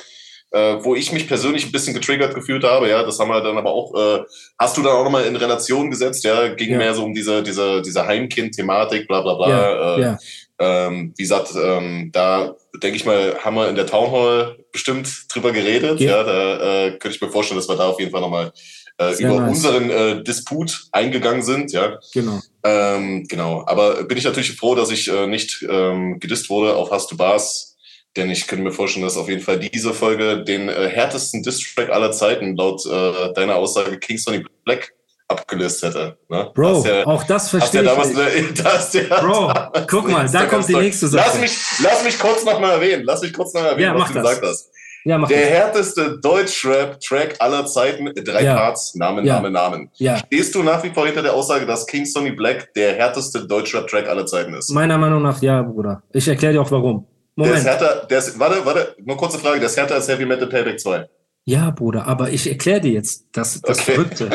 äh, 0.51 0.77
wo 0.79 0.95
ich 0.95 1.11
mich 1.11 1.27
persönlich 1.27 1.65
ein 1.65 1.71
bisschen 1.71 1.93
getriggert 1.93 2.33
gefühlt 2.33 2.63
habe. 2.63 2.89
Ja, 2.89 3.03
das 3.03 3.19
haben 3.19 3.29
wir 3.29 3.41
dann 3.41 3.57
aber 3.57 3.71
auch, 3.71 3.93
äh, 3.95 4.23
hast 4.57 4.77
du 4.77 4.81
dann 4.81 4.93
auch 4.93 5.03
nochmal 5.03 5.25
in 5.25 5.35
Relation 5.35 5.89
gesetzt, 5.91 6.23
ja, 6.23 6.47
ging 6.49 6.71
Ja. 6.71 6.77
mehr 6.77 6.93
so 6.93 7.03
um 7.03 7.13
diese, 7.13 7.43
diese, 7.43 7.81
diese 7.81 8.05
Heimkind-Thematik, 8.05 9.07
bla 9.07 9.21
bla 9.21 9.33
bla. 9.33 9.49
Ja, 9.49 9.95
äh, 9.97 10.01
ja. 10.01 10.17
Ähm, 10.57 11.13
wie 11.17 11.23
gesagt, 11.23 11.49
ähm, 11.61 12.11
da 12.13 12.55
denke 12.81 12.95
ich 12.95 13.05
mal, 13.05 13.37
haben 13.43 13.55
wir 13.57 13.67
in 13.67 13.75
der 13.75 13.87
Town 13.87 14.09
Hall 14.11 14.57
bestimmt 14.71 15.09
drüber 15.33 15.51
geredet. 15.51 15.99
Ja. 15.99 16.17
Ja, 16.17 16.23
da 16.23 16.85
äh, 16.85 16.91
könnte 16.91 17.15
ich 17.15 17.21
mir 17.21 17.29
vorstellen, 17.29 17.59
dass 17.59 17.67
wir 17.67 17.75
da 17.75 17.89
auf 17.89 17.99
jeden 17.99 18.11
Fall 18.11 18.21
nochmal 18.21 18.53
äh, 18.97 19.13
über 19.21 19.39
nice. 19.41 19.49
unseren 19.49 19.89
äh, 19.89 20.23
Disput 20.23 20.85
eingegangen 20.91 21.43
sind. 21.43 21.71
Ja, 21.71 21.99
Genau. 22.13 22.39
ähm, 22.63 23.25
genau. 23.27 23.63
Aber 23.67 24.03
bin 24.03 24.17
ich 24.17 24.23
natürlich 24.23 24.55
froh, 24.55 24.75
dass 24.75 24.91
ich 24.91 25.07
äh, 25.11 25.27
nicht 25.27 25.65
ähm, 25.69 26.19
gedisst 26.19 26.49
wurde 26.49 26.75
auf 26.75 26.91
Hast 26.91 27.11
du 27.11 27.17
Bars. 27.17 27.73
Denn 28.15 28.29
ich 28.31 28.47
könnte 28.47 28.63
mir 28.63 28.71
vorstellen, 28.71 29.03
dass 29.05 29.17
auf 29.17 29.27
jeden 29.27 29.41
Fall 29.41 29.59
diese 29.59 29.93
Folge 29.93 30.41
den 30.43 30.69
äh, 30.69 30.87
härtesten 30.87 31.43
Diss-Track 31.43 31.89
aller 31.89 32.13
Zeiten 32.13 32.55
laut 32.55 32.85
äh, 32.85 33.33
deiner 33.33 33.55
Aussage 33.55 33.99
King 33.99 34.17
Sonny 34.17 34.41
Black 34.63 34.93
abgelöst 35.27 35.83
hätte. 35.83 36.17
Ne? 36.29 36.49
Bro, 36.55 36.85
ja, 36.87 37.05
auch 37.05 37.23
das 37.23 37.51
ja 37.51 37.59
verstehe 37.59 37.81
ich 37.81 37.87
damals, 37.89 38.07
nicht. 38.13 38.17
ne, 38.17 38.63
da 38.63 38.73
hast 38.73 38.93
ja, 38.93 39.19
Bro, 39.21 39.53
guck 39.87 40.07
mal, 40.09 40.29
da 40.29 40.45
kommt 40.45 40.69
die 40.69 40.75
nächste 40.75 41.07
Sache. 41.09 41.25
Lass 41.27 41.41
mich, 41.41 41.57
lass 41.81 42.03
mich 42.05 42.17
kurz 42.19 42.45
noch 42.45 42.59
mal 42.59 42.71
erwähnen. 42.73 43.03
Lass 43.03 43.21
mich 43.21 43.33
kurz 43.33 43.53
noch 43.53 43.63
mal 43.63 43.69
erwähnen, 43.71 43.87
Ja, 43.87 43.93
was 43.95 43.99
mach 44.01 44.07
du 44.09 44.13
das. 44.13 44.23
gesagt 44.23 44.45
hast. 44.45 44.69
Ja, 45.07 45.19
Der 45.19 45.39
das. 45.41 45.49
härteste 45.49 46.19
Deutschrap-Track 46.19 47.35
aller 47.39 47.65
Zeiten, 47.67 48.11
drei 48.23 48.43
Ja. 48.43 48.55
Parts, 48.55 48.95
Namen, 48.95 49.23
Ja. 49.23 49.35
Namen, 49.35 49.53
Namen. 49.53 49.89
Ja, 49.97 50.17
Stehst 50.17 50.55
du 50.55 50.63
nach 50.63 50.83
wie 50.83 50.89
vor 50.89 51.05
hinter 51.05 51.21
der 51.21 51.33
Aussage, 51.33 51.65
dass 51.67 51.85
King 51.85 52.05
Sonny 52.05 52.31
Black 52.31 52.73
der 52.73 52.95
härteste 52.95 53.45
Deutschrap-Track 53.45 54.09
aller 54.09 54.25
Zeiten 54.25 54.53
ist? 54.55 54.71
meiner 54.71 54.97
Meinung 54.97 55.21
nach 55.21 55.39
ja, 55.43 55.61
Bruder. 55.61 56.01
Ich 56.11 56.27
erkläre 56.27 56.53
dir 56.53 56.61
auch 56.61 56.71
warum. 56.71 57.05
Der 57.37 57.45
ist 57.45 57.49
Moment. 57.51 57.65
härter, 57.67 58.07
der 58.09 58.17
ist, 58.17 58.39
warte, 58.39 58.65
warte, 58.65 58.95
nur 59.05 59.15
kurze 59.17 59.37
Frage, 59.37 59.59
der 59.59 59.67
ist 59.69 59.77
härter 59.77 59.95
als 59.95 60.07
Heavy 60.07 60.25
Metal 60.25 60.47
Payback 60.47 60.79
2. 60.79 61.07
Ja, 61.45 61.69
Bruder, 61.69 62.07
aber 62.07 62.31
ich 62.31 62.49
erkläre 62.49 62.81
dir 62.81 62.93
jetzt 62.93 63.25
das, 63.33 63.61
das 63.61 63.79
Okay. 63.79 63.91
Verrückte. 63.93 64.29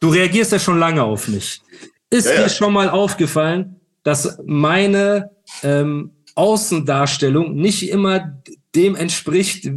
Du 0.00 0.08
reagierst 0.08 0.50
ja 0.50 0.58
schon 0.58 0.80
lange 0.80 1.04
auf 1.04 1.28
mich. 1.28 1.62
Ist 2.10 2.28
dir 2.28 2.48
schon 2.48 2.72
mal 2.72 2.90
aufgefallen, 2.90 3.76
dass 4.02 4.36
meine 4.44 5.30
ähm, 5.62 6.10
Außendarstellung 6.34 7.54
nicht 7.54 7.88
immer 7.90 8.41
dem 8.74 8.94
entspricht, 8.96 9.70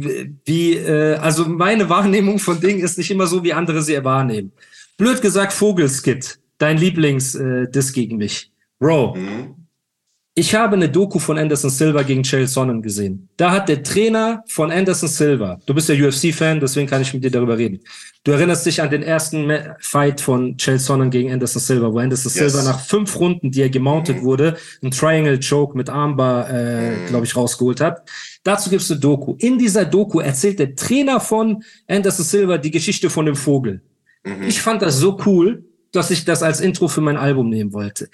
wie, 0.44 0.74
äh, 0.74 1.16
also 1.16 1.44
meine 1.44 1.88
Wahrnehmung 1.88 2.38
von 2.38 2.60
Dingen 2.60 2.80
ist 2.80 2.96
nicht 2.98 3.10
immer 3.10 3.26
so, 3.26 3.44
wie 3.44 3.52
andere 3.52 3.82
sie 3.82 4.02
wahrnehmen. 4.04 4.52
Blöd 4.96 5.20
gesagt, 5.20 5.52
Vogelskit, 5.52 6.38
dein 6.58 6.78
Lieblings-Diss 6.78 7.92
gegen 7.92 8.16
mich. 8.16 8.50
Bro, 8.78 9.16
Mhm. 9.16 9.55
Ich 10.38 10.54
habe 10.54 10.76
eine 10.76 10.90
Doku 10.90 11.18
von 11.18 11.38
Anderson 11.38 11.70
Silva 11.70 12.02
gegen 12.02 12.22
Chael 12.22 12.46
Sonnen 12.46 12.82
gesehen. 12.82 13.26
Da 13.38 13.50
hat 13.52 13.70
der 13.70 13.82
Trainer 13.82 14.44
von 14.46 14.70
Anderson 14.70 15.08
Silva, 15.08 15.58
du 15.64 15.72
bist 15.72 15.88
ja 15.88 15.94
UFC-Fan, 15.94 16.60
deswegen 16.60 16.86
kann 16.86 17.00
ich 17.00 17.14
mit 17.14 17.24
dir 17.24 17.30
darüber 17.30 17.56
reden. 17.56 17.80
Du 18.22 18.32
erinnerst 18.32 18.66
dich 18.66 18.82
an 18.82 18.90
den 18.90 19.02
ersten 19.02 19.50
Fight 19.80 20.20
von 20.20 20.58
Chael 20.58 20.78
Sonnen 20.78 21.10
gegen 21.10 21.32
Anderson 21.32 21.62
Silva, 21.62 21.90
wo 21.90 21.98
Anderson 22.00 22.30
Yes. 22.34 22.52
Silva 22.52 22.70
nach 22.70 22.80
fünf 22.80 23.18
Runden, 23.18 23.50
die 23.50 23.62
er 23.62 23.70
gemountet 23.70 24.20
wurde, 24.22 24.58
einen 24.82 24.90
Triangle 24.90 25.40
Choke 25.40 25.74
mit 25.74 25.88
Armbar, 25.88 26.50
äh, 26.50 26.90
Mhm. 26.90 27.06
glaube 27.08 27.24
ich, 27.24 27.34
rausgeholt 27.34 27.80
hat. 27.80 28.02
Dazu 28.44 28.68
gibt's 28.68 28.90
eine 28.90 29.00
Doku. 29.00 29.36
In 29.38 29.56
dieser 29.58 29.86
Doku 29.86 30.20
erzählt 30.20 30.58
der 30.58 30.74
Trainer 30.76 31.18
von 31.18 31.62
Anderson 31.88 32.26
Silva 32.26 32.58
die 32.58 32.70
Geschichte 32.70 33.08
von 33.08 33.24
dem 33.24 33.36
Vogel. 33.36 33.80
Mhm. 34.22 34.42
Ich 34.48 34.60
fand 34.60 34.82
das 34.82 34.98
so 34.98 35.18
cool, 35.24 35.64
dass 35.92 36.10
ich 36.10 36.26
das 36.26 36.42
als 36.42 36.60
Intro 36.60 36.88
für 36.88 37.00
mein 37.00 37.16
Album 37.16 37.48
nehmen 37.48 37.72
wollte. 37.72 38.10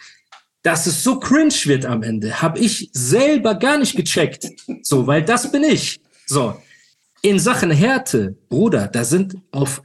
Dass 0.63 0.87
es 0.87 1.03
so 1.03 1.19
cringe 1.19 1.55
wird 1.65 1.85
am 1.87 2.03
Ende, 2.03 2.41
habe 2.41 2.59
ich 2.59 2.91
selber 2.93 3.55
gar 3.55 3.79
nicht 3.79 3.97
gecheckt. 3.97 4.47
So, 4.83 5.07
weil 5.07 5.23
das 5.23 5.51
bin 5.51 5.65
ich. 5.65 6.01
So. 6.27 6.55
In 7.23 7.39
Sachen 7.39 7.71
Härte, 7.71 8.37
Bruder, 8.49 8.89
da 8.89 9.05
sind 9.05 9.37
auf, 9.51 9.83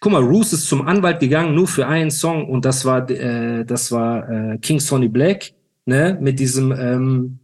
guck 0.00 0.12
mal, 0.12 0.22
Roos 0.22 0.52
ist 0.52 0.68
zum 0.68 0.86
Anwalt 0.86 1.20
gegangen, 1.20 1.54
nur 1.54 1.68
für 1.68 1.86
einen 1.86 2.10
Song 2.10 2.48
und 2.48 2.64
das 2.64 2.84
war, 2.84 3.08
äh, 3.10 3.64
das 3.64 3.92
war 3.92 4.28
äh, 4.28 4.58
King 4.58 4.80
Sonny 4.80 5.08
Black, 5.08 5.52
ne, 5.86 6.18
mit 6.20 6.38
diesem, 6.38 6.72
ähm, 6.72 7.38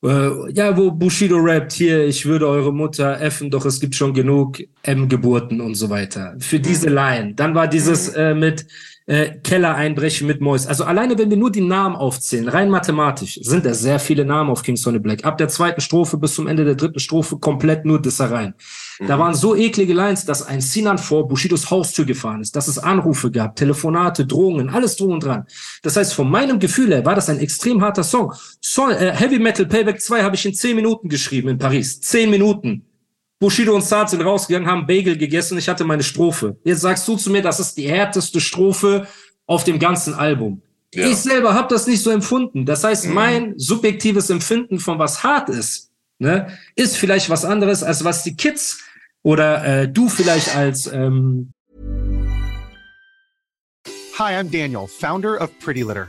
Äh, 0.00 0.52
ja, 0.52 0.76
wo 0.76 0.92
Bushido 0.92 1.38
rappt, 1.38 1.72
hier, 1.72 2.06
ich 2.06 2.24
würde 2.24 2.46
eure 2.46 2.72
Mutter 2.72 3.20
effen, 3.20 3.50
doch 3.50 3.66
es 3.66 3.80
gibt 3.80 3.96
schon 3.96 4.14
genug 4.14 4.60
M-Geburten 4.84 5.60
und 5.60 5.74
so 5.74 5.90
weiter. 5.90 6.36
Für 6.38 6.60
diese 6.60 6.88
Line. 6.88 7.34
Dann 7.34 7.52
war 7.52 7.66
dieses 7.66 8.08
äh, 8.14 8.32
mit 8.32 8.64
äh, 9.08 9.38
Keller 9.42 9.74
einbrechen 9.74 10.26
mit 10.26 10.42
Mois. 10.42 10.66
Also 10.66 10.84
alleine, 10.84 11.16
wenn 11.16 11.30
wir 11.30 11.36
nur 11.38 11.50
die 11.50 11.62
Namen 11.62 11.96
aufzählen, 11.96 12.46
rein 12.46 12.68
mathematisch, 12.68 13.38
sind 13.42 13.64
da 13.64 13.72
sehr 13.72 13.98
viele 13.98 14.26
Namen 14.26 14.50
auf 14.50 14.62
King 14.62 14.76
Sonny 14.76 14.98
Black. 14.98 15.24
Ab 15.24 15.38
der 15.38 15.48
zweiten 15.48 15.80
Strophe 15.80 16.18
bis 16.18 16.34
zum 16.34 16.46
Ende 16.46 16.64
der 16.66 16.74
dritten 16.74 16.98
Strophe 16.98 17.38
komplett 17.38 17.86
nur 17.86 18.02
Dissereien. 18.02 18.52
Da 19.00 19.16
Mhm. 19.16 19.20
waren 19.20 19.34
so 19.34 19.56
eklige 19.56 19.94
Lines, 19.94 20.26
dass 20.26 20.42
ein 20.42 20.60
Sinan 20.60 20.98
vor 20.98 21.26
Bushidos 21.26 21.70
Haustür 21.70 22.04
gefahren 22.04 22.42
ist, 22.42 22.54
dass 22.54 22.68
es 22.68 22.78
Anrufe 22.78 23.30
gab, 23.30 23.56
Telefonate, 23.56 24.26
Drohungen, 24.26 24.68
alles 24.68 24.96
drum 24.96 25.12
und 25.12 25.24
dran. 25.24 25.46
Das 25.82 25.96
heißt, 25.96 26.12
von 26.12 26.28
meinem 26.30 26.58
Gefühl 26.58 26.92
her 26.92 27.04
war 27.06 27.14
das 27.14 27.30
ein 27.30 27.38
extrem 27.38 27.80
harter 27.80 28.02
Song. 28.04 28.34
Song 28.60 28.90
äh, 28.90 29.12
Heavy 29.14 29.38
Metal 29.38 29.64
Payback 29.64 30.02
2 30.02 30.22
habe 30.22 30.36
ich 30.36 30.44
in 30.44 30.52
10 30.52 30.76
Minuten 30.76 31.08
geschrieben 31.08 31.48
in 31.48 31.56
Paris. 31.58 32.00
10 32.02 32.28
Minuten. 32.28 32.84
Bushido 33.40 33.74
und 33.74 33.82
Saad 33.84 34.10
sind 34.10 34.20
rausgegangen, 34.22 34.68
haben 34.68 34.86
Bagel 34.86 35.16
gegessen 35.16 35.54
und 35.54 35.58
ich 35.58 35.68
hatte 35.68 35.84
meine 35.84 36.02
Strophe. 36.02 36.56
Jetzt 36.64 36.80
sagst 36.80 37.06
du 37.06 37.16
zu 37.16 37.30
mir, 37.30 37.40
das 37.42 37.60
ist 37.60 37.76
die 37.76 37.88
härteste 37.88 38.40
Strophe 38.40 39.06
auf 39.46 39.62
dem 39.64 39.78
ganzen 39.78 40.14
Album. 40.14 40.62
Ja. 40.92 41.06
Ich 41.06 41.18
selber 41.18 41.54
habe 41.54 41.68
das 41.72 41.86
nicht 41.86 42.02
so 42.02 42.10
empfunden. 42.10 42.66
Das 42.66 42.82
heißt, 42.82 43.06
Mhm. 43.06 43.14
mein 43.14 43.54
subjektives 43.58 44.30
Empfinden 44.30 44.80
von 44.80 44.98
was 44.98 45.22
hart 45.22 45.50
ist, 45.50 45.90
ne, 46.18 46.58
ist 46.74 46.96
vielleicht 46.96 47.30
was 47.30 47.44
anderes, 47.44 47.82
als 47.82 48.02
was 48.04 48.24
die 48.24 48.34
Kids 48.34 48.80
oder 49.22 49.64
äh, 49.64 49.88
du 49.88 50.08
vielleicht 50.08 50.56
als 50.56 50.86
ähm, 50.92 51.52
Hi, 54.18 54.34
I'm 54.34 54.50
Daniel, 54.50 54.88
founder 54.88 55.40
of 55.40 55.50
Pretty 55.60 55.82
Litter. 55.82 56.08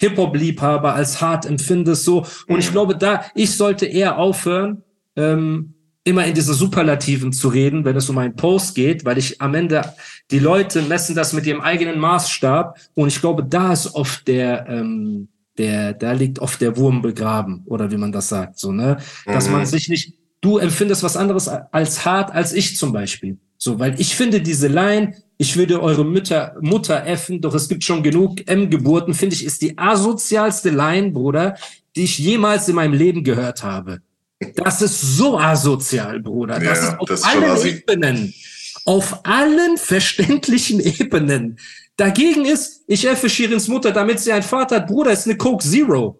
Hip-Hop-Liebhaber 0.00 0.94
als 0.94 1.20
hart 1.20 1.46
empfindest, 1.46 2.04
so. 2.04 2.26
Und 2.48 2.58
ich 2.58 2.72
glaube, 2.72 2.96
da, 2.96 3.24
ich 3.34 3.56
sollte 3.56 3.86
eher 3.86 4.18
aufhören, 4.18 4.82
ähm, 5.16 5.74
immer 6.04 6.24
in 6.24 6.34
diese 6.34 6.54
Superlativen 6.54 7.32
zu 7.32 7.48
reden, 7.48 7.84
wenn 7.84 7.96
es 7.96 8.08
um 8.08 8.18
einen 8.18 8.34
Post 8.34 8.74
geht, 8.74 9.04
weil 9.04 9.18
ich 9.18 9.40
am 9.40 9.54
Ende, 9.54 9.82
die 10.30 10.38
Leute 10.38 10.82
messen 10.82 11.14
das 11.14 11.32
mit 11.32 11.46
ihrem 11.46 11.60
eigenen 11.60 11.98
Maßstab 11.98 12.78
und 12.94 13.08
ich 13.08 13.20
glaube, 13.20 13.44
da 13.44 13.72
ist 13.72 13.94
oft 13.94 14.26
der, 14.26 14.66
ähm, 14.68 15.28
der, 15.58 15.92
da 15.92 16.12
liegt 16.12 16.38
oft 16.38 16.60
der 16.60 16.76
Wurm 16.76 17.02
begraben, 17.02 17.62
oder 17.66 17.90
wie 17.90 17.98
man 17.98 18.12
das 18.12 18.28
sagt, 18.28 18.58
so, 18.58 18.72
ne? 18.72 18.96
Dass 19.26 19.50
man 19.50 19.66
sich 19.66 19.88
nicht, 19.90 20.14
du 20.40 20.56
empfindest 20.56 21.02
was 21.02 21.18
anderes 21.18 21.48
als 21.48 22.04
hart 22.06 22.32
als 22.32 22.54
ich 22.54 22.78
zum 22.78 22.92
Beispiel. 22.92 23.38
So, 23.58 23.78
weil 23.78 24.00
ich 24.00 24.16
finde 24.16 24.40
diese 24.40 24.68
Line, 24.68 25.14
ich 25.40 25.56
würde 25.56 25.82
eure 25.82 26.04
Mütter, 26.04 26.54
Mutter 26.60 27.06
effen, 27.06 27.40
doch 27.40 27.54
es 27.54 27.66
gibt 27.66 27.82
schon 27.82 28.02
genug 28.02 28.46
M-Geburten, 28.46 29.14
finde 29.14 29.34
ich, 29.34 29.46
ist 29.46 29.62
die 29.62 29.78
asozialste 29.78 30.68
Line, 30.68 31.12
Bruder, 31.12 31.56
die 31.96 32.04
ich 32.04 32.18
jemals 32.18 32.68
in 32.68 32.74
meinem 32.74 32.92
Leben 32.92 33.24
gehört 33.24 33.62
habe. 33.62 34.02
Das 34.56 34.82
ist 34.82 35.00
so 35.00 35.38
asozial, 35.38 36.20
Bruder. 36.20 36.60
Das 36.60 36.64
Ja, 36.64 36.72
ist 36.90 36.98
auf 37.00 37.08
das 37.08 37.20
ist 37.20 37.26
allen 37.26 37.44
assi. 37.44 37.68
Ebenen. 37.70 38.34
Auf 38.84 39.24
allen 39.24 39.78
verständlichen 39.78 40.78
Ebenen. 41.00 41.58
Dagegen 41.96 42.44
ist, 42.44 42.82
ich 42.86 43.08
effe 43.08 43.30
Shirins 43.30 43.66
Mutter, 43.66 43.92
damit 43.92 44.20
sie 44.20 44.32
einen 44.32 44.42
Vater 44.42 44.76
hat. 44.76 44.88
Bruder, 44.88 45.10
ist 45.10 45.26
eine 45.26 45.38
Coke 45.38 45.64
Zero. 45.64 46.18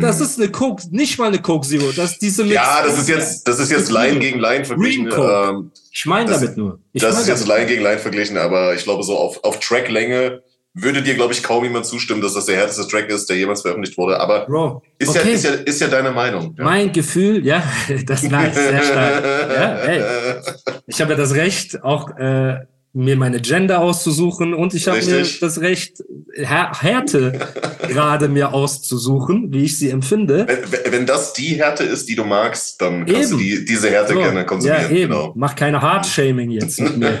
Das 0.00 0.20
ist 0.20 0.38
eine 0.40 0.50
Coke, 0.50 0.82
nicht 0.90 1.18
mal 1.18 1.28
eine 1.28 1.40
Coke 1.40 1.66
Zero. 1.66 1.90
Das 1.94 2.12
ist 2.12 2.22
diese 2.22 2.44
Mhm. 2.44 2.52
Ja, 2.52 2.80
Mix- 2.82 2.90
das 2.94 3.02
ist 3.02 3.08
jetzt, 3.08 3.48
das 3.48 3.58
ist 3.58 3.70
jetzt 3.70 3.90
Line 3.90 4.18
gegen 4.18 4.38
Line 4.40 4.64
verglichen. 4.64 5.08
Ähm, 5.16 5.70
Ich 5.92 6.04
meine 6.06 6.30
damit 6.30 6.56
nur. 6.56 6.78
Ich 6.92 7.02
das 7.02 7.20
ist 7.20 7.28
jetzt 7.28 7.46
Line 7.46 7.66
gegen 7.66 7.82
Line 7.82 7.98
verglichen, 7.98 8.36
aber 8.36 8.74
ich 8.74 8.84
glaube, 8.84 9.02
so 9.02 9.16
auf, 9.16 9.42
auf 9.44 9.58
Tracklänge 9.60 10.42
würde 10.78 11.00
dir, 11.02 11.14
glaube 11.14 11.32
ich, 11.32 11.42
kaum 11.42 11.64
jemand 11.64 11.86
zustimmen, 11.86 12.20
dass 12.20 12.34
das 12.34 12.44
der 12.44 12.56
härteste 12.56 12.86
Track 12.86 13.08
ist, 13.08 13.30
der 13.30 13.36
jemals 13.38 13.62
veröffentlicht 13.62 13.96
wurde. 13.96 14.20
Aber 14.20 14.44
Bro, 14.44 14.82
ist, 14.98 15.14
ja, 15.14 15.22
okay. 15.22 15.32
ist, 15.32 15.44
ja, 15.44 15.50
ist 15.52 15.80
ja 15.80 15.88
deine 15.88 16.10
Meinung. 16.10 16.54
Ja. 16.58 16.64
Mein 16.64 16.92
Gefühl, 16.92 17.46
ja, 17.46 17.62
das 18.06 18.22
ist 18.22 18.30
nice, 18.30 18.54
sehr 18.54 18.82
stark. 18.82 19.24
Ja, 19.24 19.78
hey, 19.82 20.02
ich 20.86 21.00
habe 21.00 21.12
ja 21.12 21.16
das 21.16 21.34
Recht, 21.34 21.82
auch 21.82 22.10
äh, 22.18 22.58
mir 22.98 23.16
meine 23.16 23.40
Gender 23.40 23.80
auszusuchen 23.80 24.54
und 24.54 24.72
ich 24.72 24.88
habe 24.88 25.04
mir 25.04 25.22
das 25.40 25.60
Recht, 25.60 26.02
Här 26.34 26.72
Härte 26.80 27.38
gerade 27.88 28.28
mir 28.28 28.54
auszusuchen, 28.54 29.52
wie 29.52 29.64
ich 29.64 29.78
sie 29.78 29.90
empfinde. 29.90 30.46
Wenn, 30.48 30.92
wenn 30.92 31.06
das 31.06 31.34
die 31.34 31.56
Härte 31.56 31.84
ist, 31.84 32.08
die 32.08 32.14
du 32.16 32.24
magst, 32.24 32.80
dann 32.80 33.04
kannst 33.04 33.30
Eben. 33.30 33.30
du 33.32 33.36
die, 33.38 33.64
diese 33.66 33.90
Härte 33.90 34.14
So, 34.14 34.18
gerne 34.20 34.46
konsumieren. 34.46 34.82
ja, 34.82 34.88
eben. 34.96 35.12
Genau. 35.12 35.32
Mach 35.36 35.54
keine 35.54 35.82
Hard-Shaming 35.82 36.50
jetzt 36.50 36.80
mit 36.80 36.96
mir. 36.96 37.18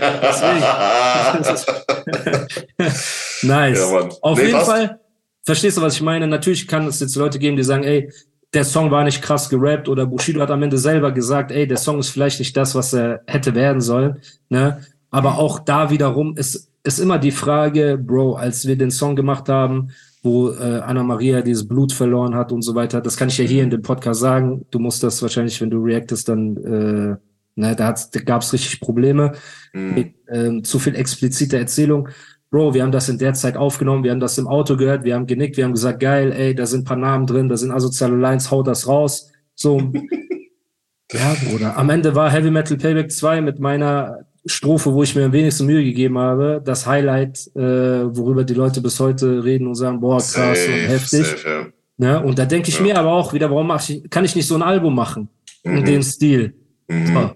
Nice. 3.42 3.78
Ja. 3.78 4.08
Auf 4.22 4.38
Nee, 4.38 4.44
jeden 4.46 4.56
passt. 4.56 4.70
Fall, 4.70 5.00
verstehst 5.44 5.76
du, 5.76 5.82
was 5.82 5.94
ich 5.94 6.02
meine? 6.02 6.26
Natürlich 6.26 6.66
kann 6.66 6.86
es 6.86 7.00
jetzt 7.00 7.14
Leute 7.16 7.38
geben, 7.38 7.56
die 7.56 7.62
sagen, 7.64 7.84
ey, 7.84 8.10
der 8.54 8.64
Song 8.64 8.90
war 8.90 9.04
nicht 9.04 9.22
krass 9.22 9.48
gerappt 9.48 9.88
oder 9.88 10.06
Bushido 10.06 10.40
hat 10.40 10.50
am 10.50 10.62
Ende 10.62 10.78
selber 10.78 11.12
gesagt, 11.12 11.50
ey, 11.50 11.66
der 11.66 11.76
Song 11.76 11.98
ist 11.98 12.08
vielleicht 12.10 12.38
nicht 12.38 12.56
das, 12.56 12.74
was 12.74 12.92
er 12.94 13.20
hätte 13.26 13.54
werden 13.54 13.80
sollen. 13.80 14.20
Ne? 14.48 14.82
Aber 15.10 15.38
auch 15.38 15.58
da 15.58 15.90
wiederum 15.90 16.36
ist, 16.36 16.70
ist 16.82 16.98
immer 16.98 17.18
die 17.18 17.30
Frage, 17.30 17.98
Bro, 18.00 18.34
als 18.34 18.66
wir 18.66 18.76
den 18.76 18.90
Song 18.90 19.16
gemacht 19.16 19.48
haben, 19.48 19.88
wo 20.22 20.50
äh, 20.50 20.80
Anna 20.84 21.02
Maria 21.02 21.40
dieses 21.42 21.66
Blut 21.66 21.92
verloren 21.92 22.34
hat 22.34 22.52
und 22.52 22.62
so 22.62 22.74
weiter, 22.74 23.00
das 23.00 23.16
kann 23.16 23.28
ich 23.28 23.38
ja 23.38 23.44
hier 23.44 23.62
in 23.62 23.70
dem 23.70 23.82
Podcast 23.82 24.20
sagen. 24.20 24.66
Du 24.70 24.78
musst 24.78 25.02
das 25.02 25.22
wahrscheinlich, 25.22 25.60
wenn 25.60 25.70
du 25.70 25.78
reactest, 25.78 26.28
dann, 26.28 26.56
äh, 26.56 27.16
ne, 27.54 27.76
da, 27.76 27.94
da 28.12 28.20
gab 28.20 28.42
es 28.42 28.52
richtig 28.52 28.80
Probleme 28.80 29.32
Mhm. 29.76 29.94
mit 29.94 30.14
ähm, 30.28 30.64
zu 30.64 30.78
viel 30.78 30.94
expliziter 30.96 31.58
Erzählung. 31.58 32.08
Bro, 32.50 32.74
wir 32.74 32.82
haben 32.82 32.92
das 32.92 33.08
in 33.08 33.18
der 33.18 33.34
Zeit 33.34 33.56
aufgenommen, 33.56 34.04
wir 34.04 34.10
haben 34.12 34.20
das 34.20 34.38
im 34.38 34.46
Auto 34.46 34.76
gehört, 34.76 35.04
wir 35.04 35.14
haben 35.14 35.26
genickt, 35.26 35.56
wir 35.56 35.64
haben 35.64 35.72
gesagt, 35.74 36.00
geil, 36.00 36.32
ey, 36.32 36.54
da 36.54 36.64
sind 36.64 36.82
ein 36.82 36.84
paar 36.84 36.96
Namen 36.96 37.26
drin, 37.26 37.48
da 37.48 37.56
sind 37.56 37.72
asoziale 37.72 38.16
Lines, 38.16 38.50
hau 38.50 38.62
das 38.62 38.88
raus. 38.88 39.30
So. 39.54 39.78
ja, 41.12 41.36
Bruder. 41.48 41.76
Am 41.76 41.90
Ende 41.90 42.14
war 42.14 42.30
Heavy 42.30 42.50
Metal 42.50 42.76
Payback 42.76 43.10
2 43.10 43.40
mit 43.42 43.58
meiner 43.58 44.20
Strophe, 44.46 44.92
wo 44.92 45.02
ich 45.02 45.14
mir 45.14 45.24
am 45.26 45.32
wenigsten 45.32 45.66
Mühe 45.66 45.82
gegeben 45.84 46.18
habe, 46.18 46.62
das 46.64 46.86
Highlight, 46.86 47.50
äh, 47.56 47.60
worüber 47.60 48.44
die 48.44 48.54
Leute 48.54 48.80
bis 48.80 48.98
heute 49.00 49.42
reden 49.44 49.66
und 49.66 49.74
sagen, 49.74 50.00
boah, 50.00 50.18
krass 50.18 50.32
Safe, 50.32 50.72
und 50.72 50.88
heftig. 50.88 51.26
safe, 51.26 51.48
ja. 51.48 51.66
Ne? 51.98 52.22
Und 52.22 52.38
da 52.38 52.44
denke 52.44 52.68
ich 52.68 52.76
Ja. 52.76 52.82
mir 52.82 52.98
aber 52.98 53.12
auch 53.12 53.32
wieder, 53.32 53.50
warum 53.50 53.66
mach 53.68 53.88
ich, 53.88 54.08
kann 54.10 54.24
ich 54.24 54.36
nicht 54.36 54.46
so 54.46 54.54
ein 54.54 54.62
Album 54.62 54.94
machen? 54.94 55.28
In 55.62 55.80
Mhm. 55.80 55.84
dem 55.84 56.02
Stil. 56.02 56.54
Mhm. 56.88 57.06
So, 57.06 57.30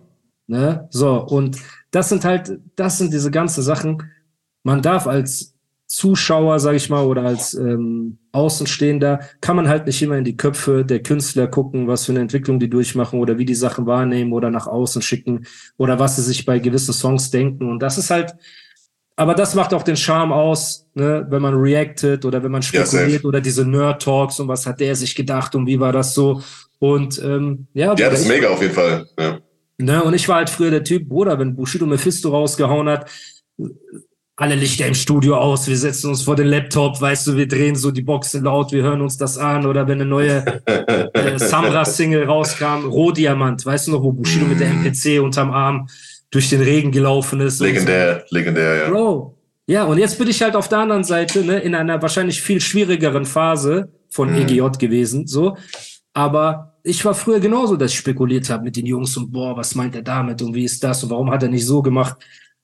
ne? 0.46 0.86
so, 0.90 1.16
und 1.26 1.56
das 1.90 2.08
sind 2.10 2.24
halt, 2.24 2.58
das 2.76 2.98
sind 2.98 3.12
diese 3.12 3.30
ganzen 3.30 3.62
Sachen. 3.62 4.02
Man 4.62 4.80
darf 4.82 5.06
als 5.06 5.49
Zuschauer, 5.90 6.60
sage 6.60 6.76
ich 6.76 6.88
mal, 6.88 7.04
oder 7.04 7.24
als 7.24 7.52
ähm, 7.54 8.18
Außenstehender, 8.30 9.18
kann 9.40 9.56
man 9.56 9.68
halt 9.68 9.86
nicht 9.86 10.00
immer 10.02 10.16
in 10.16 10.22
die 10.24 10.36
Köpfe 10.36 10.84
der 10.84 11.02
Künstler 11.02 11.48
gucken, 11.48 11.88
was 11.88 12.06
für 12.06 12.12
eine 12.12 12.20
Entwicklung 12.20 12.60
die 12.60 12.70
durchmachen 12.70 13.18
oder 13.18 13.38
wie 13.38 13.44
die 13.44 13.56
Sachen 13.56 13.86
wahrnehmen 13.86 14.32
oder 14.32 14.50
nach 14.50 14.68
außen 14.68 15.02
schicken 15.02 15.46
oder 15.78 15.98
was 15.98 16.14
sie 16.14 16.22
sich 16.22 16.46
bei 16.46 16.60
gewissen 16.60 16.92
Songs 16.94 17.30
denken. 17.32 17.68
Und 17.68 17.80
das 17.80 17.98
ist 17.98 18.10
halt, 18.10 18.36
aber 19.16 19.34
das 19.34 19.56
macht 19.56 19.74
auch 19.74 19.82
den 19.82 19.96
Charme 19.96 20.32
aus, 20.32 20.86
ne? 20.94 21.26
wenn 21.28 21.42
man 21.42 21.54
reactet 21.54 22.24
oder 22.24 22.40
wenn 22.44 22.52
man 22.52 22.62
Ja, 22.62 22.86
spekuliert 22.86 23.12
safe. 23.22 23.26
oder 23.26 23.40
diese 23.40 23.66
Nerd-Talks 23.66 24.38
und 24.38 24.46
was 24.46 24.66
hat 24.66 24.78
der 24.78 24.94
sich 24.94 25.16
gedacht 25.16 25.56
und 25.56 25.66
wie 25.66 25.80
war 25.80 25.92
das 25.92 26.14
so. 26.14 26.40
Und 26.78 27.20
ähm, 27.22 27.66
ja, 27.74 27.94
Ja, 27.96 28.10
das 28.10 28.20
ist 28.20 28.28
mega 28.28 28.48
auf 28.48 28.62
jeden 28.62 28.74
Fall. 28.74 29.08
Ja. 29.18 29.40
Ne, 29.78 30.04
und 30.04 30.14
ich 30.14 30.28
war 30.28 30.36
halt 30.36 30.50
früher 30.50 30.70
der 30.70 30.84
Typ, 30.84 31.08
Bruder, 31.08 31.36
wenn 31.40 31.56
Bushido 31.56 31.84
Mephisto 31.84 32.30
rausgehauen 32.30 32.88
hat, 32.88 33.10
alle 34.40 34.54
Lichter 34.54 34.86
im 34.86 34.94
Studio 34.94 35.36
aus, 35.36 35.68
wir 35.68 35.76
setzen 35.76 36.08
uns 36.08 36.22
vor 36.22 36.34
den 36.34 36.46
Laptop, 36.46 36.98
weißt 36.98 37.26
du, 37.26 37.36
wir 37.36 37.46
drehen 37.46 37.76
so 37.76 37.90
die 37.90 38.00
Boxen 38.00 38.42
laut, 38.44 38.72
wir 38.72 38.82
hören 38.82 39.02
uns 39.02 39.18
das 39.18 39.36
an 39.36 39.66
oder 39.66 39.86
wenn 39.86 40.00
eine 40.00 40.06
neue 40.06 40.42
äh, 40.64 41.38
Samra-Single 41.38 42.24
rauskam, 42.24 42.86
Rohdiamant, 42.86 43.66
weißt 43.66 43.88
du 43.88 43.92
noch, 43.92 44.02
wo 44.02 44.12
Bushido 44.12 44.46
mit 44.46 44.58
der 44.58 44.70
MPC 44.70 45.22
unterm 45.22 45.50
Arm 45.50 45.88
durch 46.30 46.48
den 46.48 46.62
Regen 46.62 46.90
gelaufen 46.90 47.40
ist. 47.40 47.60
Legendär, 47.60 48.24
so. 48.26 48.34
legendär, 48.34 48.76
ja. 48.76 48.88
Bro, 48.88 49.36
ja, 49.66 49.84
und 49.84 49.98
jetzt 49.98 50.18
bin 50.18 50.28
ich 50.28 50.40
halt 50.40 50.56
auf 50.56 50.68
der 50.68 50.78
anderen 50.78 51.04
Seite, 51.04 51.44
ne, 51.44 51.58
in 51.58 51.74
einer 51.74 52.00
wahrscheinlich 52.00 52.40
viel 52.40 52.62
schwierigeren 52.62 53.26
Phase 53.26 53.92
von 54.08 54.30
mhm. 54.30 54.48
EGJ 54.48 54.78
gewesen, 54.78 55.26
so. 55.26 55.58
Aber 56.14 56.78
ich 56.82 57.04
war 57.04 57.12
früher 57.12 57.40
genauso, 57.40 57.76
dass 57.76 57.92
ich 57.92 57.98
spekuliert 57.98 58.48
habe 58.48 58.64
mit 58.64 58.74
den 58.74 58.86
Jungs 58.86 59.14
und 59.18 59.30
boah, 59.30 59.54
was 59.54 59.74
meint 59.74 59.94
er 59.94 60.02
damit 60.02 60.40
und 60.40 60.54
wie 60.54 60.64
ist 60.64 60.82
das 60.82 61.04
und 61.04 61.10
warum 61.10 61.30
hat 61.30 61.42
er 61.42 61.50
nicht 61.50 61.66
so 61.66 61.82
gemacht? 61.82 62.16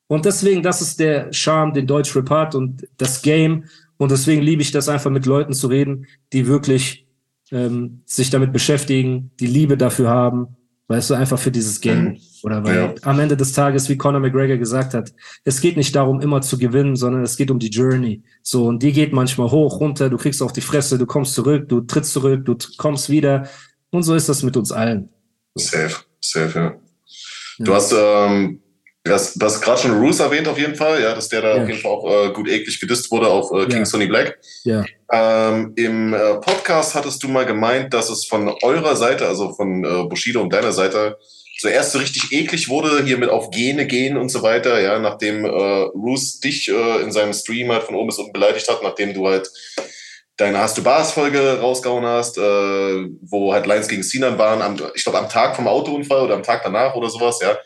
Und 0.09 0.25
deswegen, 0.25 0.63
das 0.63 0.81
ist 0.81 1.01
der 1.01 1.33
Charme, 1.33 1.73
den 1.73 1.87
Deutschrap 1.87 2.31
hat 2.31 2.55
und 2.55 2.87
das 2.97 3.23
Game. 3.23 3.65
Und 3.97 4.11
deswegen 4.11 4.43
liebe 4.43 4.63
ich 4.63 4.71
das 4.71 4.89
einfach 4.89 5.11
mit 5.11 5.27
Leuten 5.27 5.53
zu 5.53 5.67
reden, 5.67 6.07
die 6.33 6.47
wirklich 6.47 7.07
ähm, 7.51 8.03
sich 8.07 8.31
damit 8.31 8.53
beschäftigen, 8.53 9.31
die 9.41 9.47
Liebe 9.47 9.77
dafür 9.77 10.09
haben, 10.09 10.57
weißt 10.89 11.11
du, 11.11 11.15
einfach 11.15 11.39
für 11.39 11.51
dieses 11.51 11.81
Game. 11.81 12.05
Mhm. 12.05 12.19
Oder 12.43 12.65
weil 12.65 12.77
ja. 12.77 12.95
am 13.03 13.19
Ende 13.19 13.37
des 13.37 13.53
Tages, 13.53 13.89
wie 13.89 13.97
Conor 13.97 14.21
McGregor 14.21 14.57
gesagt 14.57 14.95
hat, 14.95 15.13
es 15.45 15.61
geht 15.61 15.77
nicht 15.77 15.95
darum, 15.97 16.21
immer 16.21 16.41
zu 16.43 16.59
gewinnen, 16.59 16.95
sondern 16.95 17.23
es 17.23 17.37
geht 17.37 17.51
um 17.51 17.59
die 17.59 17.71
Journey. 17.71 18.23
So, 18.43 18.67
und 18.67 18.83
die 18.83 18.93
geht 18.93 19.13
manchmal 19.13 19.51
hoch, 19.51 19.81
runter, 19.81 20.09
du 20.11 20.17
kriegst 20.17 20.43
auf 20.43 20.53
die 20.53 20.61
Fresse, 20.61 20.99
du 20.99 21.07
kommst 21.07 21.35
zurück, 21.35 21.69
du 21.69 21.81
trittst 21.81 22.13
zurück, 22.13 22.45
du 22.45 22.57
kommst 22.77 23.11
wieder. 23.11 23.49
Und 23.91 24.05
so 24.05 24.15
ist 24.15 24.29
das 24.29 24.43
mit 24.43 24.57
uns 24.57 24.71
allen. 24.71 25.09
Safe, 25.57 25.97
safe, 26.21 26.59
ja. 26.59 26.75
Du 27.59 27.75
hast 27.75 27.95
ähm, 27.97 28.61
das, 29.09 29.35
das 29.35 29.61
gerade 29.61 29.81
schon 29.81 29.99
Roos 29.99 30.21
erwähnt 30.21 30.49
auf 30.49 30.59
jeden 30.59 30.75
Fall, 30.75 31.03
ja, 31.03 31.15
dass 31.15 31.29
der 31.29 31.43
da 31.43 31.57
ja. 31.57 31.63
auf 31.63 31.69
jeden 31.69 31.81
Fall 31.81 31.91
auch 31.91 32.27
äh, 32.27 32.33
gut 32.33 32.49
eklig 32.49 32.81
gedisst 32.81 33.11
wurde 33.11 33.29
auf 33.29 33.51
äh, 33.53 33.67
King 33.67 33.81
ja. 33.81 33.85
Sonny 33.85 34.07
Black. 34.07 34.39
Ja. 34.65 34.85
Ähm, 35.13 35.73
Im 35.77 36.15
äh, 36.15 36.35
Podcast 36.35 36.95
hattest 36.95 37.23
du 37.23 37.29
mal 37.29 37.47
gemeint, 37.47 37.95
dass 37.95 38.11
es 38.11 38.27
von 38.27 38.55
eurer 38.63 38.97
Seite, 38.97 39.27
also 39.27 39.53
von 39.53 39.85
äh, 39.85 40.05
Bushido 40.09 40.41
und 40.41 40.53
deiner 40.53 40.73
Seite, 40.73 41.19
zuerst 41.59 41.93
so 41.93 41.99
richtig 41.99 42.33
eklig 42.33 42.69
wurde, 42.69 43.05
hier 43.05 43.19
mit 43.19 43.31
auf 43.31 43.51
Gene 43.51 43.87
gehen 43.87 44.17
und 44.17 44.29
so 44.29 44.43
weiter, 44.43 44.81
ja, 44.81 44.99
nachdem 44.99 45.45
äh, 45.45 45.49
Roos 45.49 46.41
dich 46.41 46.69
äh, 46.69 47.03
in 47.03 47.13
seinem 47.13 47.33
Stream 47.33 47.73
halt 47.73 47.85
von 47.85 47.95
oben 47.95 48.09
bis 48.09 48.19
unten 48.19 48.33
beleidigt 48.33 48.69
hat, 48.69 48.83
nachdem 48.83 49.15
du 49.15 49.27
halt 49.27 49.51
deine 50.37 50.59
Hast 50.59 50.77
du 50.77 50.83
Bars 50.83 51.13
Folge 51.13 51.59
rausgehauen 51.61 52.05
hast, 52.05 52.37
äh, 52.37 53.07
wo 53.23 53.53
halt 53.53 53.67
Lines 53.67 53.89
gegen 53.89 54.03
Sinan 54.03 54.39
waren, 54.39 54.61
am, 54.61 54.77
ich 54.95 55.03
glaube 55.03 55.19
am 55.19 55.31
Tag 55.31 55.57
vom 55.57 55.67
Autounfall 55.67 56.25
oder 56.25 56.35
am 56.35 56.43
Tag 56.43 56.63
danach 56.63 56.95
oder 56.95 57.09
sowas, 57.09 57.41
ja. 57.41 57.57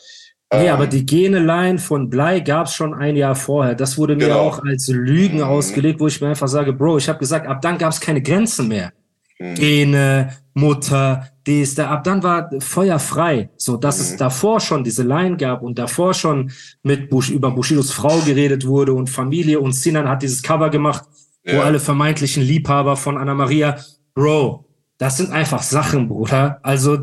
Nee, 0.52 0.66
ähm, 0.66 0.74
aber 0.74 0.86
die 0.86 1.06
Gene-Line 1.06 1.78
von 1.78 2.10
Blei 2.10 2.40
gab 2.40 2.66
es 2.66 2.74
schon 2.74 2.92
ein 2.92 3.16
Jahr 3.16 3.36
vorher. 3.36 3.74
Das 3.74 3.96
wurde 3.96 4.16
mir 4.16 4.26
genau. 4.26 4.40
auch 4.40 4.62
als 4.64 4.88
Lügen 4.88 5.38
mhm. 5.38 5.44
ausgelegt, 5.44 6.00
wo 6.00 6.08
ich 6.08 6.20
mir 6.20 6.28
einfach 6.28 6.48
sage, 6.48 6.72
Bro, 6.72 6.98
ich 6.98 7.08
habe 7.08 7.18
gesagt, 7.18 7.46
ab 7.46 7.62
dann 7.62 7.78
gab 7.78 7.92
es 7.92 8.00
keine 8.00 8.20
Grenzen 8.20 8.68
mehr. 8.68 8.92
Mhm. 9.38 9.54
Gene, 9.54 10.36
Mutter, 10.54 11.28
dies, 11.46 11.76
da, 11.76 11.88
ab 11.88 12.02
dann 12.02 12.22
war 12.24 12.50
Feuer 12.60 12.98
frei. 12.98 13.50
So, 13.56 13.76
dass 13.76 13.98
mhm. 13.98 14.02
es 14.02 14.16
davor 14.16 14.60
schon 14.60 14.82
diese 14.82 15.04
Line 15.04 15.36
gab 15.36 15.62
und 15.62 15.78
davor 15.78 16.14
schon 16.14 16.50
mit 16.82 17.10
Bush, 17.10 17.30
über 17.30 17.52
Bushidos 17.52 17.92
Frau 17.92 18.18
geredet 18.20 18.66
wurde 18.66 18.92
und 18.92 19.08
Familie 19.08 19.60
und 19.60 19.72
Sinan 19.72 20.08
hat 20.08 20.22
dieses 20.22 20.42
Cover 20.42 20.68
gemacht, 20.68 21.04
ja. 21.44 21.56
wo 21.56 21.60
alle 21.60 21.78
vermeintlichen 21.78 22.42
Liebhaber 22.42 22.96
von 22.96 23.16
Anna 23.16 23.34
Maria, 23.34 23.76
Bro, 24.14 24.66
das 24.98 25.16
sind 25.16 25.30
einfach 25.30 25.62
Sachen, 25.62 26.08
Bruder. 26.08 26.58
Also 26.62 26.98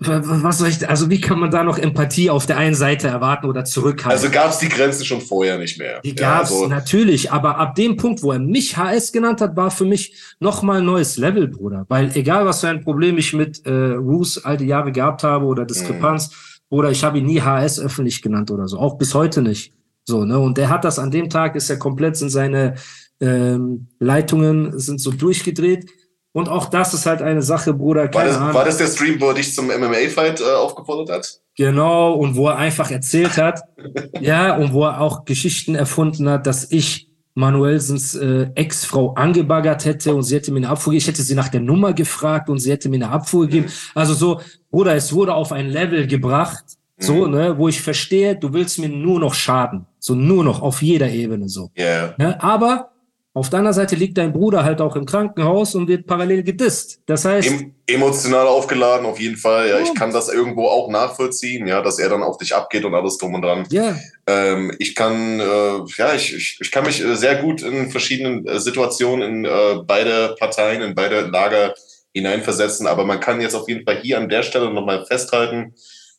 was 0.00 0.58
soll 0.58 0.68
ich, 0.68 0.88
also 0.88 1.10
wie 1.10 1.20
kann 1.20 1.40
man 1.40 1.50
da 1.50 1.64
noch 1.64 1.76
Empathie 1.76 2.30
auf 2.30 2.46
der 2.46 2.56
einen 2.56 2.76
Seite 2.76 3.08
erwarten 3.08 3.46
oder 3.46 3.64
zurückhalten? 3.64 4.12
Also 4.12 4.30
gab 4.30 4.50
es 4.50 4.58
die 4.58 4.68
Grenzen 4.68 5.04
schon 5.04 5.20
vorher 5.20 5.58
nicht 5.58 5.76
mehr. 5.76 6.00
Die 6.02 6.14
gab 6.14 6.44
es 6.44 6.50
ja, 6.50 6.56
also 6.56 6.68
natürlich, 6.68 7.32
aber 7.32 7.58
ab 7.58 7.74
dem 7.74 7.96
Punkt, 7.96 8.22
wo 8.22 8.30
er 8.30 8.38
mich 8.38 8.76
HS 8.76 9.10
genannt 9.10 9.40
hat, 9.40 9.56
war 9.56 9.72
für 9.72 9.84
mich 9.84 10.14
nochmal 10.38 10.78
ein 10.78 10.84
neues 10.84 11.16
Level, 11.16 11.48
Bruder. 11.48 11.84
Weil 11.88 12.12
egal, 12.14 12.46
was 12.46 12.60
für 12.60 12.68
ein 12.68 12.82
Problem 12.82 13.18
ich 13.18 13.32
mit 13.32 13.66
äh, 13.66 13.72
Roos 13.72 14.44
alte 14.44 14.64
Jahre 14.64 14.92
gehabt 14.92 15.24
habe 15.24 15.46
oder 15.46 15.64
Diskrepanz, 15.64 16.30
mhm. 16.30 16.34
Bruder, 16.68 16.90
ich 16.92 17.02
habe 17.02 17.18
ihn 17.18 17.26
nie 17.26 17.40
HS 17.40 17.80
öffentlich 17.80 18.22
genannt 18.22 18.52
oder 18.52 18.68
so, 18.68 18.78
auch 18.78 18.98
bis 18.98 19.14
heute 19.14 19.42
nicht. 19.42 19.72
So, 20.04 20.24
ne? 20.24 20.38
Und 20.38 20.58
der 20.58 20.68
hat 20.68 20.84
das 20.84 21.00
an 21.00 21.10
dem 21.10 21.28
Tag, 21.28 21.56
ist 21.56 21.70
er 21.70 21.78
komplett 21.78 22.20
in 22.22 22.30
seine 22.30 22.76
ähm, 23.20 23.88
Leitungen 23.98 24.78
sind 24.78 25.00
so 25.00 25.10
durchgedreht. 25.10 25.90
Und 26.32 26.48
auch 26.48 26.66
das 26.66 26.94
ist 26.94 27.06
halt 27.06 27.22
eine 27.22 27.42
Sache, 27.42 27.72
Bruder. 27.72 28.12
War 28.12 28.24
das, 28.24 28.38
war, 28.38 28.64
das, 28.64 28.76
der 28.76 28.86
Stream, 28.86 29.20
wo 29.20 29.28
er 29.28 29.34
dich 29.34 29.54
zum 29.54 29.66
MMA-Fight 29.66 30.40
äh, 30.40 30.44
aufgefordert 30.44 31.10
hat? 31.10 31.40
Genau, 31.56 32.12
und 32.12 32.36
wo 32.36 32.48
er 32.48 32.56
einfach 32.56 32.90
erzählt 32.90 33.36
hat, 33.36 33.62
ja, 34.20 34.56
und 34.56 34.72
wo 34.72 34.84
er 34.84 35.00
auch 35.00 35.24
Geschichten 35.24 35.74
erfunden 35.74 36.28
hat, 36.28 36.46
dass 36.46 36.70
ich 36.70 37.08
Manuelsens 37.34 38.14
äh, 38.16 38.48
Ex-Frau 38.54 39.14
angebaggert 39.14 39.84
hätte 39.84 40.14
und 40.14 40.24
sie 40.24 40.34
hätte 40.34 40.50
mir 40.50 40.58
eine 40.58 40.68
Abfuhr 40.70 40.92
gegeben. 40.92 41.02
Ich 41.02 41.08
hätte 41.08 41.22
sie 41.22 41.34
nach 41.34 41.48
der 41.48 41.60
Nummer 41.60 41.92
gefragt 41.92 42.48
und 42.48 42.58
sie 42.58 42.70
hätte 42.72 42.88
mir 42.88 42.96
eine 42.96 43.10
Abfuhr 43.10 43.46
gegeben. 43.46 43.70
Also 43.94 44.14
so, 44.14 44.40
Bruder, 44.70 44.96
es 44.96 45.12
wurde 45.12 45.34
auf 45.34 45.52
ein 45.52 45.68
Level 45.68 46.06
gebracht, 46.06 46.64
so, 46.98 47.26
mhm. 47.26 47.30
ne, 47.30 47.58
wo 47.58 47.68
ich 47.68 47.80
verstehe, 47.80 48.34
du 48.34 48.52
willst 48.52 48.78
mir 48.80 48.88
nur 48.88 49.20
noch 49.20 49.34
schaden. 49.34 49.86
So 50.00 50.14
nur 50.14 50.42
noch 50.42 50.62
auf 50.62 50.82
jeder 50.82 51.08
Ebene 51.08 51.48
so. 51.48 51.70
Yeah. 51.78 52.14
Ne, 52.18 52.42
aber 52.42 52.90
auf 53.38 53.50
deiner 53.50 53.72
Seite 53.72 53.96
liegt 53.96 54.18
dein 54.18 54.32
Bruder 54.32 54.64
halt 54.64 54.80
auch 54.80 54.96
im 54.96 55.06
Krankenhaus 55.06 55.74
und 55.74 55.88
wird 55.88 56.06
parallel 56.06 56.42
gedisst. 56.42 57.00
Das 57.06 57.24
heißt. 57.24 57.48
Em 57.48 57.74
emotional 57.86 58.46
aufgeladen, 58.46 59.06
auf 59.06 59.18
jeden 59.18 59.36
Fall. 59.36 59.70
Ja, 59.70 59.76
oh. 59.76 59.82
ich 59.82 59.94
kann 59.94 60.12
das 60.12 60.28
irgendwo 60.28 60.66
auch 60.66 60.90
nachvollziehen, 60.90 61.66
ja, 61.66 61.80
dass 61.80 61.98
er 61.98 62.10
dann 62.10 62.22
auf 62.22 62.36
dich 62.36 62.54
abgeht 62.54 62.84
und 62.84 62.94
alles 62.94 63.16
drum 63.16 63.32
und 63.34 63.42
dran. 63.42 63.66
Ja. 63.70 63.96
Ähm, 64.26 64.74
ich 64.78 64.94
kann, 64.94 65.40
äh, 65.40 65.78
ja, 65.96 66.14
ich, 66.14 66.34
ich, 66.34 66.58
ich 66.60 66.70
kann 66.70 66.84
mich 66.84 67.02
äh, 67.02 67.16
sehr 67.16 67.36
gut 67.36 67.62
in 67.62 67.90
verschiedenen 67.90 68.46
äh, 68.46 68.60
Situationen 68.60 69.22
in 69.22 69.44
äh, 69.46 69.76
beide 69.86 70.36
Parteien, 70.38 70.82
in 70.82 70.94
beide 70.94 71.22
Lager 71.22 71.74
hineinversetzen. 72.12 72.86
Aber 72.86 73.06
man 73.06 73.20
kann 73.20 73.40
jetzt 73.40 73.54
auf 73.54 73.68
jeden 73.68 73.84
Fall 73.84 74.00
hier 74.02 74.18
an 74.18 74.28
der 74.28 74.42
Stelle 74.42 74.70
nochmal 74.70 75.06
festhalten, 75.06 75.74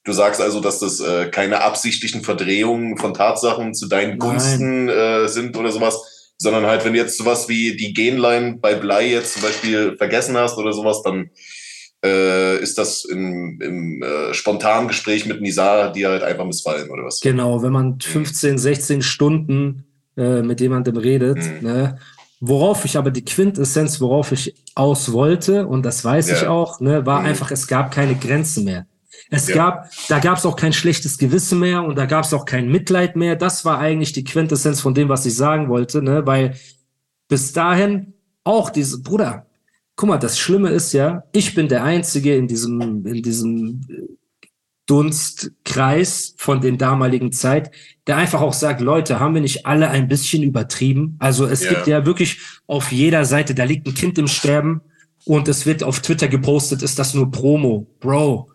Du 0.06 0.14
sagst 0.14 0.42
also, 0.42 0.60
dass 0.60 0.80
das 0.80 1.02
äh, 1.02 1.30
keine 1.30 1.62
absichtlichen 1.62 2.24
Verdrehungen 2.24 2.98
von 2.98 3.14
Tatsachen 3.14 3.74
zu 3.74 3.88
deinen 3.88 4.18
Gunsten 4.18 4.88
äh, 4.88 5.28
sind 5.28 5.58
oder 5.58 5.72
sowas, 5.72 6.19
sondern 6.40 6.66
halt, 6.66 6.84
wenn 6.86 6.94
du 6.94 7.00
jetzt 7.00 7.18
sowas 7.18 7.50
wie 7.50 7.76
die 7.76 7.94
Genline 7.94 8.58
bei 8.60 8.74
Blei 8.74 9.10
jetzt 9.10 9.34
zum 9.34 9.44
Beispiel 9.44 9.96
vergessen 9.98 10.38
hast 10.38 10.58
oder 10.58 10.72
sowas, 10.72 11.04
dann 11.04 11.30
äh, 12.04 12.58
ist 12.62 12.78
das 12.78 13.04
im, 13.04 13.60
im 13.62 14.02
äh, 14.02 14.34
spontanen 14.34 14.88
Gespräch 14.88 15.26
mit 15.26 15.42
Nisa 15.42 15.90
dir 15.90 16.10
halt 16.10 16.24
einfach 16.24 16.46
missfallen 16.46 16.90
oder 16.90 17.04
was? 17.04 17.20
Genau, 17.20 17.62
wenn 17.62 17.74
man 17.74 18.00
15, 18.00 18.58
16 18.58 19.02
Stunden 19.02 19.84
äh, 20.16 20.42
mit 20.42 20.62
jemandem 20.62 20.98
redet, 20.98 21.38
mhm. 21.38 21.68
ne? 21.68 22.00
Worauf 22.42 22.86
ich 22.86 22.96
aber 22.96 23.12
die 23.12 23.26
Quintessenz, 23.26 24.00
worauf 24.00 24.32
ich 24.32 24.56
aus 24.74 25.12
wollte, 25.12 25.68
und 25.68 25.84
das 25.84 26.06
weiß 26.06 26.30
ja. 26.30 26.38
ich 26.38 26.48
auch, 26.48 26.80
ne, 26.80 27.06
war 27.06 27.20
mhm. 27.20 27.26
einfach, 27.26 27.52
es 27.52 27.68
gab 27.68 27.92
keine 27.92 28.16
Grenzen 28.16 28.64
mehr. 28.64 28.86
Es 29.30 29.48
ja. 29.48 29.56
gab, 29.56 29.90
da 30.08 30.20
gab 30.20 30.38
es 30.38 30.46
auch 30.46 30.56
kein 30.56 30.74
schlechtes 30.74 31.18
Gewissen 31.18 31.60
mehr 31.60 31.84
und 31.84 31.98
da 31.98 32.06
gab 32.06 32.26
es 32.26 32.34
auch 32.34 32.46
kein 32.46 32.70
Mitleid 32.70 33.16
mehr. 33.16 33.36
Das 33.36 33.66
war 33.66 33.80
eigentlich 33.80 34.14
die 34.14 34.24
Quintessenz 34.24 34.82
von 34.82 34.94
dem, 34.94 35.10
was 35.10 35.26
ich 35.26 35.36
sagen 35.36 35.70
wollte, 35.70 36.02
ne? 36.02 36.26
Weil 36.26 36.56
bis 37.28 37.54
dahin 37.54 38.14
auch 38.44 38.70
diese, 38.70 39.02
Bruder, 39.02 39.46
guck 39.96 40.10
mal, 40.10 40.18
das 40.18 40.40
Schlimme 40.40 40.70
ist 40.70 40.94
ja, 40.94 41.24
ich 41.32 41.54
bin 41.54 41.68
der 41.68 41.84
Einzige 41.84 42.36
in 42.36 42.48
diesem, 42.48 43.06
in 43.06 43.22
diesem 43.22 43.82
Dunstkreis 44.90 46.34
von 46.38 46.62
den 46.62 46.80
damaligen 46.80 47.32
Zeit, 47.32 47.70
der 48.08 48.18
einfach 48.18 48.42
auch 48.42 48.54
sagt, 48.54 48.82
Leute, 48.82 49.20
haben 49.20 49.36
wir 49.36 49.42
nicht 49.42 49.68
alle 49.68 49.90
ein 49.90 50.08
bisschen 50.08 50.42
übertrieben? 50.42 51.16
Also 51.20 51.46
es 51.46 51.62
yeah. 51.62 51.74
gibt 51.74 51.88
ja 51.88 52.06
wirklich 52.08 52.40
auf 52.66 52.92
jeder 52.92 53.24
Seite, 53.26 53.54
da 53.54 53.66
liegt 53.66 53.88
ein 53.88 53.94
Kind 53.94 54.18
im 54.18 54.28
Sterben 54.28 54.82
und 55.26 55.48
es 55.48 55.68
wird 55.68 55.84
auf 55.84 56.00
Twitter 56.00 56.28
gepostet, 56.28 56.82
ist 56.82 56.98
das 56.98 57.14
nur 57.14 57.30
Promo. 57.30 57.86
Bro, 58.00 58.50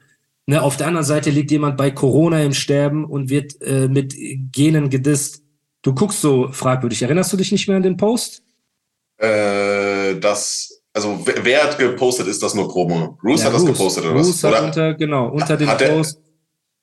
Ne, 0.46 0.61
auf 0.61 0.76
der 0.76 0.88
anderen 0.88 1.07
Seite 1.07 1.30
liegt 1.30 1.50
jemand 1.50 1.78
bei 1.78 1.90
Corona 1.90 2.42
im 2.42 2.52
Sterben 2.52 3.07
und 3.07 3.30
wird 3.30 3.61
äh, 3.62 3.88
mit 3.88 4.14
Genen 4.52 4.90
gedisst. 4.90 5.42
Du 5.80 5.94
guckst 5.94 6.20
so 6.20 6.48
fragwürdig. 6.52 7.02
Erinnerst 7.02 7.33
du 7.33 7.37
dich 7.38 7.50
nicht 7.50 7.66
mehr 7.66 7.78
an 7.78 7.83
den 7.83 7.96
Post? 7.96 8.42
Äh, 9.16 10.16
das, 10.16 10.83
also 10.92 11.24
wer, 11.24 11.64
hat 11.64 11.78
gepostet, 11.78 12.26
ist 12.26 12.42
das 12.42 12.54
nur 12.54 12.68
Promo? 12.68 13.16
Bruce 13.22 13.40
ja, 13.40 13.46
hat 13.46 13.52
Bruce. 13.52 13.64
das 13.64 13.72
gepostet 13.72 14.04
oder 14.04 14.14
Bruce 14.14 14.42
was? 14.42 14.54
Hat 14.54 14.64
unter, 14.64 14.94
genau, 14.94 15.28
unter 15.28 15.57
dem 15.57 15.68
Post. 15.68 16.20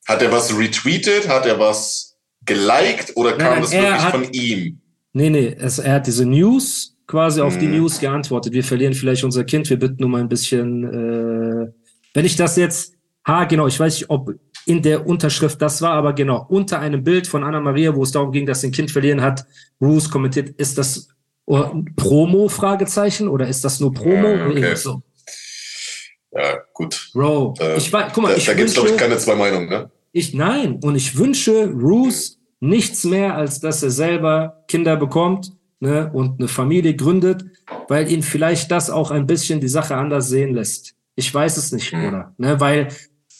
Er, 0.06 0.14
hat 0.14 0.22
er 0.22 0.32
was 0.32 0.58
retweetet? 0.58 1.28
Hat 1.28 1.46
er 1.46 1.58
was 1.58 2.16
geliked 2.44 3.16
oder 3.16 3.36
kam 3.36 3.52
nein, 3.52 3.62
das 3.62 3.72
wirklich 3.72 3.92
hat, 3.92 4.10
von 4.10 4.32
ihm? 4.32 4.80
Nee, 5.12 5.30
nee, 5.30 5.56
es, 5.58 5.78
er 5.78 5.94
hat 5.94 6.06
diese 6.08 6.26
News 6.26 6.96
quasi 7.06 7.40
hm. 7.40 7.46
auf 7.46 7.58
die 7.58 7.66
hm. 7.66 7.78
News 7.78 8.00
geantwortet. 8.00 8.52
Wir 8.52 8.64
verlieren 8.64 8.94
vielleicht 8.94 9.22
unser 9.22 9.44
Kind, 9.44 9.70
wir 9.70 9.78
bitten 9.78 10.02
um 10.02 10.14
ein 10.16 10.28
bisschen, 10.28 10.84
äh, 10.84 11.72
wenn 12.14 12.24
ich 12.24 12.34
das 12.34 12.56
jetzt 12.56 12.91
Ha, 13.26 13.44
genau, 13.44 13.66
ich 13.66 13.78
weiß 13.78 13.94
nicht, 13.94 14.10
ob 14.10 14.34
in 14.66 14.82
der 14.82 15.06
Unterschrift 15.06 15.60
das 15.60 15.82
war, 15.82 15.92
aber 15.92 16.12
genau, 16.12 16.46
unter 16.48 16.78
einem 16.78 17.02
Bild 17.02 17.26
von 17.26 17.44
Anna 17.44 17.60
Maria, 17.60 17.94
wo 17.94 18.02
es 18.02 18.12
darum 18.12 18.32
ging, 18.32 18.46
dass 18.46 18.60
sie 18.60 18.68
ein 18.68 18.72
Kind 18.72 18.90
verlieren 18.90 19.20
hat, 19.20 19.44
Bruce 19.78 20.10
kommentiert, 20.10 20.50
ist 20.50 20.78
das 20.78 21.08
Promo, 21.96 22.48
Fragezeichen, 22.48 23.28
oder 23.28 23.48
ist 23.48 23.64
das 23.64 23.80
nur 23.80 23.92
Promo? 23.92 24.28
Ja, 24.28 24.46
okay. 24.46 24.74
so. 24.76 25.02
ja 26.32 26.58
gut. 26.72 27.10
Bro, 27.12 27.54
äh, 27.60 27.76
ich 27.76 27.92
weiß, 27.92 28.12
guck 28.14 28.22
mal, 28.22 28.30
da, 28.30 28.36
ich 28.36 28.46
da 28.46 28.54
gibt 28.54 28.68
es, 28.68 28.74
glaube 28.74 28.90
ich, 28.90 28.96
keine 28.96 29.18
zwei 29.18 29.34
Meinungen, 29.34 29.68
ne? 29.68 29.90
Ich, 30.12 30.34
nein, 30.34 30.78
und 30.82 30.94
ich 30.94 31.16
wünsche 31.16 31.68
Bruce 31.68 32.38
nichts 32.60 33.04
mehr, 33.04 33.34
als 33.34 33.60
dass 33.60 33.82
er 33.82 33.90
selber 33.90 34.62
Kinder 34.68 34.96
bekommt 34.96 35.52
ne, 35.80 36.10
und 36.12 36.38
eine 36.38 36.48
Familie 36.48 36.94
gründet, 36.94 37.44
weil 37.88 38.10
ihn 38.10 38.22
vielleicht 38.22 38.70
das 38.70 38.88
auch 38.88 39.10
ein 39.10 39.26
bisschen 39.26 39.60
die 39.60 39.68
Sache 39.68 39.96
anders 39.96 40.28
sehen 40.28 40.54
lässt. 40.54 40.94
Ich 41.16 41.32
weiß 41.32 41.56
es 41.56 41.72
nicht, 41.72 41.92
mhm. 41.92 42.02
Bruder. 42.02 42.34
Ne, 42.38 42.60
weil 42.60 42.88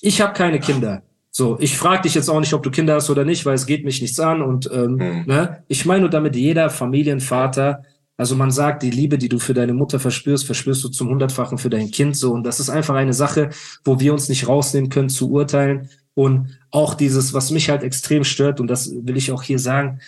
ich 0.03 0.21
habe 0.21 0.35
keine 0.35 0.61
Kinder. 0.61 1.03
So, 1.31 1.57
ich 1.61 1.79
frage 1.79 2.03
dich 2.03 2.15
jetzt 2.15 2.29
auch 2.29 2.41
nicht, 2.41 2.53
ob 2.53 2.63
du 2.63 2.71
Kinder 2.71 2.97
hast 2.97 3.09
oder 3.09 3.25
nicht, 3.25 3.47
weil 3.47 3.55
es 3.55 3.65
geht 3.65 3.87
mich 3.87 4.03
nichts 4.03 4.21
an. 4.21 4.43
Und 4.43 4.71
ähm, 4.71 4.97
mhm. 4.97 5.25
ne, 5.27 5.65
ich 5.69 5.87
meine 5.87 6.03
nur 6.03 6.11
damit, 6.11 6.37
jeder 6.37 6.69
Familienvater, 6.69 7.85
also 8.19 8.37
man 8.37 8.51
sagt, 8.51 8.83
die 8.83 8.91
Liebe, 8.91 9.17
die 9.17 9.31
du 9.31 9.39
für 9.39 9.55
deine 9.55 9.73
Mutter 9.73 9.99
verspürst, 9.99 10.45
verspürst 10.45 10.85
du 10.85 10.89
zum 10.91 11.09
hundertfachen 11.09 11.57
für 11.57 11.71
dein 11.71 11.91
Kind 11.91 12.17
so. 12.17 12.33
Und 12.33 12.45
das 12.45 12.61
ist 12.61 12.69
einfach 12.69 12.97
eine 12.97 13.15
Sache, 13.15 13.49
wo 13.85 13.99
wir 13.99 14.13
uns 14.13 14.29
nicht 14.29 14.47
rausnehmen 14.47 14.91
können 14.91 15.09
zu 15.09 15.31
urteilen. 15.31 15.89
Und 16.15 16.59
auch 16.71 16.93
dieses, 16.95 17.33
was 17.33 17.51
mich 17.51 17.71
halt 17.71 17.83
extrem 17.83 18.25
stört, 18.25 18.61
und 18.61 18.67
das 18.67 18.93
will 18.93 19.17
ich 19.17 19.33
auch 19.33 19.43
hier 19.43 19.59
sagen, 19.59 20.01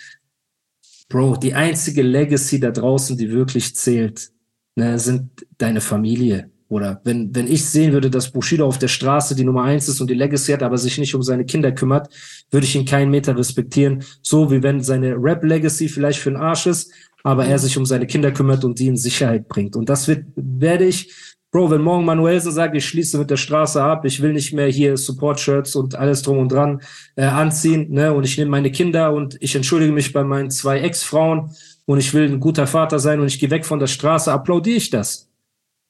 Bro, 1.09 1.37
die 1.37 1.53
einzige 1.53 2.01
Legacy 2.01 2.59
da 2.59 2.71
draußen, 2.71 3.17
die 3.17 3.31
wirklich 3.31 3.75
zählt, 3.75 4.31
ne, 4.75 4.99
sind 4.99 5.45
deine 5.57 5.81
Familie. 5.81 6.51
Oder 6.67 6.99
wenn, 7.03 7.33
wenn 7.35 7.47
ich 7.47 7.63
sehen 7.65 7.93
würde, 7.93 8.09
dass 8.09 8.31
Bushido 8.31 8.65
auf 8.65 8.79
der 8.79 8.87
Straße 8.87 9.35
die 9.35 9.43
Nummer 9.43 9.63
eins 9.63 9.87
ist 9.87 10.01
und 10.01 10.09
die 10.09 10.15
Legacy 10.15 10.51
hat, 10.51 10.63
aber 10.63 10.77
sich 10.77 10.97
nicht 10.97 11.13
um 11.13 11.21
seine 11.21 11.45
Kinder 11.45 11.71
kümmert, 11.71 12.09
würde 12.49 12.65
ich 12.65 12.75
ihn 12.75 12.85
keinen 12.85 13.11
Meter 13.11 13.37
respektieren. 13.37 14.03
So 14.23 14.49
wie 14.51 14.63
wenn 14.63 14.81
seine 14.81 15.15
Rap-Legacy 15.15 15.89
vielleicht 15.89 16.19
für 16.19 16.31
den 16.31 16.37
Arsch 16.37 16.65
ist, 16.65 16.91
aber 17.23 17.45
er 17.45 17.59
sich 17.59 17.77
um 17.77 17.85
seine 17.85 18.07
Kinder 18.07 18.31
kümmert 18.31 18.63
und 18.63 18.79
die 18.79 18.87
in 18.87 18.97
Sicherheit 18.97 19.47
bringt. 19.47 19.75
Und 19.75 19.89
das 19.89 20.07
wird, 20.07 20.25
werde 20.35 20.85
ich, 20.85 21.11
Bro, 21.51 21.71
wenn 21.71 21.81
morgen 21.81 22.03
Manuelsen 22.03 22.51
sagt, 22.51 22.75
ich 22.75 22.85
schließe 22.85 23.17
mit 23.17 23.29
der 23.29 23.37
Straße 23.37 23.81
ab, 23.81 24.03
ich 24.03 24.21
will 24.21 24.33
nicht 24.33 24.51
mehr 24.51 24.67
hier 24.67 24.97
Support-Shirts 24.97 25.75
und 25.75 25.95
alles 25.95 26.21
drum 26.21 26.37
und 26.39 26.51
dran 26.51 26.81
äh, 27.15 27.23
anziehen, 27.23 27.91
ne, 27.91 28.13
und 28.13 28.25
ich 28.25 28.37
nehme 28.37 28.51
meine 28.51 28.71
Kinder 28.71 29.13
und 29.13 29.37
ich 29.39 29.55
entschuldige 29.55 29.93
mich 29.93 30.11
bei 30.11 30.25
meinen 30.25 30.51
zwei 30.51 30.81
Ex-Frauen 30.81 31.51
und 31.85 31.99
ich 31.99 32.13
will 32.13 32.29
ein 32.29 32.41
guter 32.41 32.67
Vater 32.67 32.99
sein 32.99 33.21
und 33.21 33.27
ich 33.27 33.39
gehe 33.39 33.51
weg 33.51 33.65
von 33.65 33.79
der 33.79 33.87
Straße, 33.87 34.33
applaudiere 34.33 34.75
ich 34.75 34.89
das. 34.89 35.24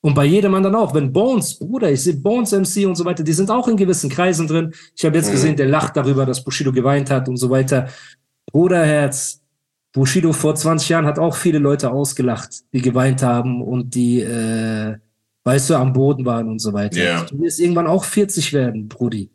Und 0.05 0.13
bei 0.13 0.25
jedem 0.25 0.53
anderen 0.53 0.75
auch. 0.75 0.93
Wenn 0.93 1.11
Bones, 1.11 1.55
Bruder, 1.55 1.91
ich 1.91 2.03
sehe 2.03 2.13
Bones 2.13 2.51
MC 2.51 2.85
und 2.85 2.93
so 2.93 3.05
weiter, 3.05 3.23
die 3.23 3.33
sind 3.33 3.49
auch 3.49 3.67
in 3.67 3.75
gewissen 3.75 4.07
Kreisen 4.07 4.45
drin. 4.45 4.71
Ich 4.95 5.03
habe 5.03 5.17
jetzt 5.17 5.29
mhm. 5.29 5.31
gesehen, 5.31 5.55
der 5.55 5.67
lacht 5.67 5.97
darüber, 5.97 6.27
dass 6.27 6.43
Bushido 6.43 6.71
geweint 6.71 7.09
hat 7.09 7.27
und 7.27 7.37
so 7.37 7.49
weiter. 7.49 7.87
Bruderherz, 8.45 9.41
Bushido 9.91 10.31
vor 10.31 10.53
20 10.53 10.89
Jahren 10.89 11.07
hat 11.07 11.17
auch 11.17 11.35
viele 11.35 11.57
Leute 11.57 11.89
ausgelacht, 11.89 12.65
die 12.71 12.83
geweint 12.83 13.23
haben 13.23 13.63
und 13.63 13.95
die, 13.95 14.21
äh, 14.21 14.95
weißt 15.43 15.71
du, 15.71 15.75
am 15.75 15.91
Boden 15.91 16.23
waren 16.23 16.49
und 16.49 16.59
so 16.59 16.71
weiter. 16.71 16.97
Yeah. 16.97 17.23
Du 17.23 17.39
wirst 17.39 17.59
irgendwann 17.59 17.87
auch 17.87 18.03
40 18.03 18.53
werden, 18.53 18.87
Brudi. 18.87 19.31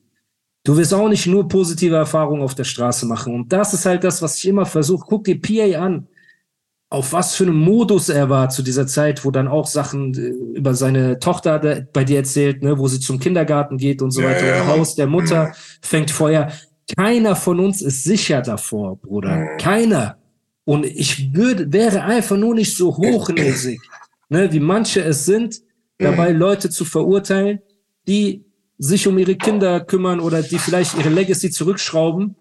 Du 0.62 0.76
wirst 0.76 0.94
auch 0.94 1.08
nicht 1.08 1.26
nur 1.26 1.48
positive 1.48 1.96
Erfahrungen 1.96 2.42
auf 2.42 2.54
der 2.54 2.62
Straße 2.62 3.06
machen. 3.06 3.34
Und 3.34 3.52
das 3.52 3.74
ist 3.74 3.86
halt 3.86 4.04
das, 4.04 4.22
was 4.22 4.38
ich 4.38 4.46
immer 4.46 4.66
versuche. 4.66 5.04
Guck 5.08 5.24
dir 5.24 5.40
PA 5.40 5.80
an 5.84 6.06
auf 6.92 7.12
was 7.12 7.36
für 7.36 7.44
einem 7.44 7.56
Modus 7.56 8.08
er 8.08 8.28
war 8.28 8.48
zu 8.48 8.62
dieser 8.62 8.86
Zeit, 8.86 9.24
wo 9.24 9.30
dann 9.30 9.46
auch 9.46 9.66
Sachen 9.66 10.12
äh, 10.14 10.58
über 10.58 10.74
seine 10.74 11.20
Tochter 11.20 11.86
bei 11.92 12.04
dir 12.04 12.18
erzählt, 12.18 12.62
ne, 12.62 12.78
wo 12.78 12.88
sie 12.88 12.98
zum 12.98 13.20
Kindergarten 13.20 13.78
geht 13.78 14.02
und 14.02 14.10
so 14.10 14.20
ja, 14.20 14.30
weiter. 14.30 14.46
Ja, 14.46 14.66
Haus 14.66 14.96
der 14.96 15.06
Mutter 15.06 15.46
mhm. 15.46 15.52
fängt 15.80 16.10
Feuer. 16.10 16.50
Keiner 16.96 17.36
von 17.36 17.60
uns 17.60 17.80
ist 17.80 18.02
sicher 18.02 18.42
davor, 18.42 18.96
Bruder. 18.96 19.36
Mhm. 19.36 19.58
Keiner. 19.58 20.18
Und 20.64 20.84
ich 20.84 21.32
würde, 21.32 21.72
wäre 21.72 22.02
einfach 22.02 22.36
nur 22.36 22.56
nicht 22.56 22.76
so 22.76 22.96
hochnäsig, 22.96 23.80
ne, 24.28 24.52
wie 24.52 24.60
manche 24.60 25.00
es 25.02 25.24
sind, 25.24 25.62
dabei 25.98 26.32
mhm. 26.32 26.40
Leute 26.40 26.70
zu 26.70 26.84
verurteilen, 26.84 27.60
die 28.08 28.44
sich 28.78 29.06
um 29.06 29.16
ihre 29.16 29.36
Kinder 29.36 29.78
kümmern 29.78 30.18
oder 30.18 30.42
die 30.42 30.58
vielleicht 30.58 30.98
ihre 30.98 31.10
Legacy 31.10 31.50
zurückschrauben 31.50 32.34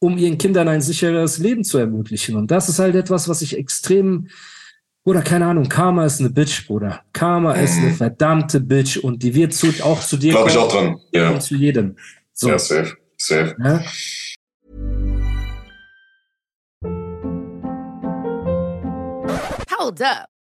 um 0.00 0.16
ihren 0.16 0.38
Kindern 0.38 0.66
ein 0.68 0.80
sicheres 0.80 1.38
Leben 1.38 1.62
zu 1.62 1.78
ermöglichen. 1.78 2.34
Und 2.34 2.50
das 2.50 2.68
ist 2.68 2.78
halt 2.78 2.94
etwas, 2.94 3.28
was 3.28 3.42
ich 3.42 3.56
extrem, 3.56 4.28
oder 5.04 5.22
keine 5.22 5.46
Ahnung, 5.46 5.68
Karma 5.68 6.06
ist 6.06 6.20
eine 6.20 6.30
Bitch, 6.30 6.66
Bruder. 6.66 7.02
Karma 7.12 7.54
mhm. 7.54 7.62
ist 7.62 7.78
eine 7.78 7.92
verdammte 7.92 8.60
Bitch 8.60 8.96
und 8.96 9.22
die 9.22 9.34
wird 9.34 9.52
zu, 9.52 9.68
auch 9.82 10.00
zu 10.00 10.16
dir 10.16 10.32
Glaube 10.32 10.50
ich 10.50 10.56
auch 10.56 10.72
dran, 10.72 10.98
ja. 11.12 11.30
Und 11.30 11.42
zu 11.42 11.54
jedem. 11.54 11.96
So. 12.32 12.48
Ja, 12.48 12.58
safe, 12.58 12.96
safe. 13.18 13.54
Ja? 13.62 13.84
Hold 19.78 20.02
up. 20.02 20.39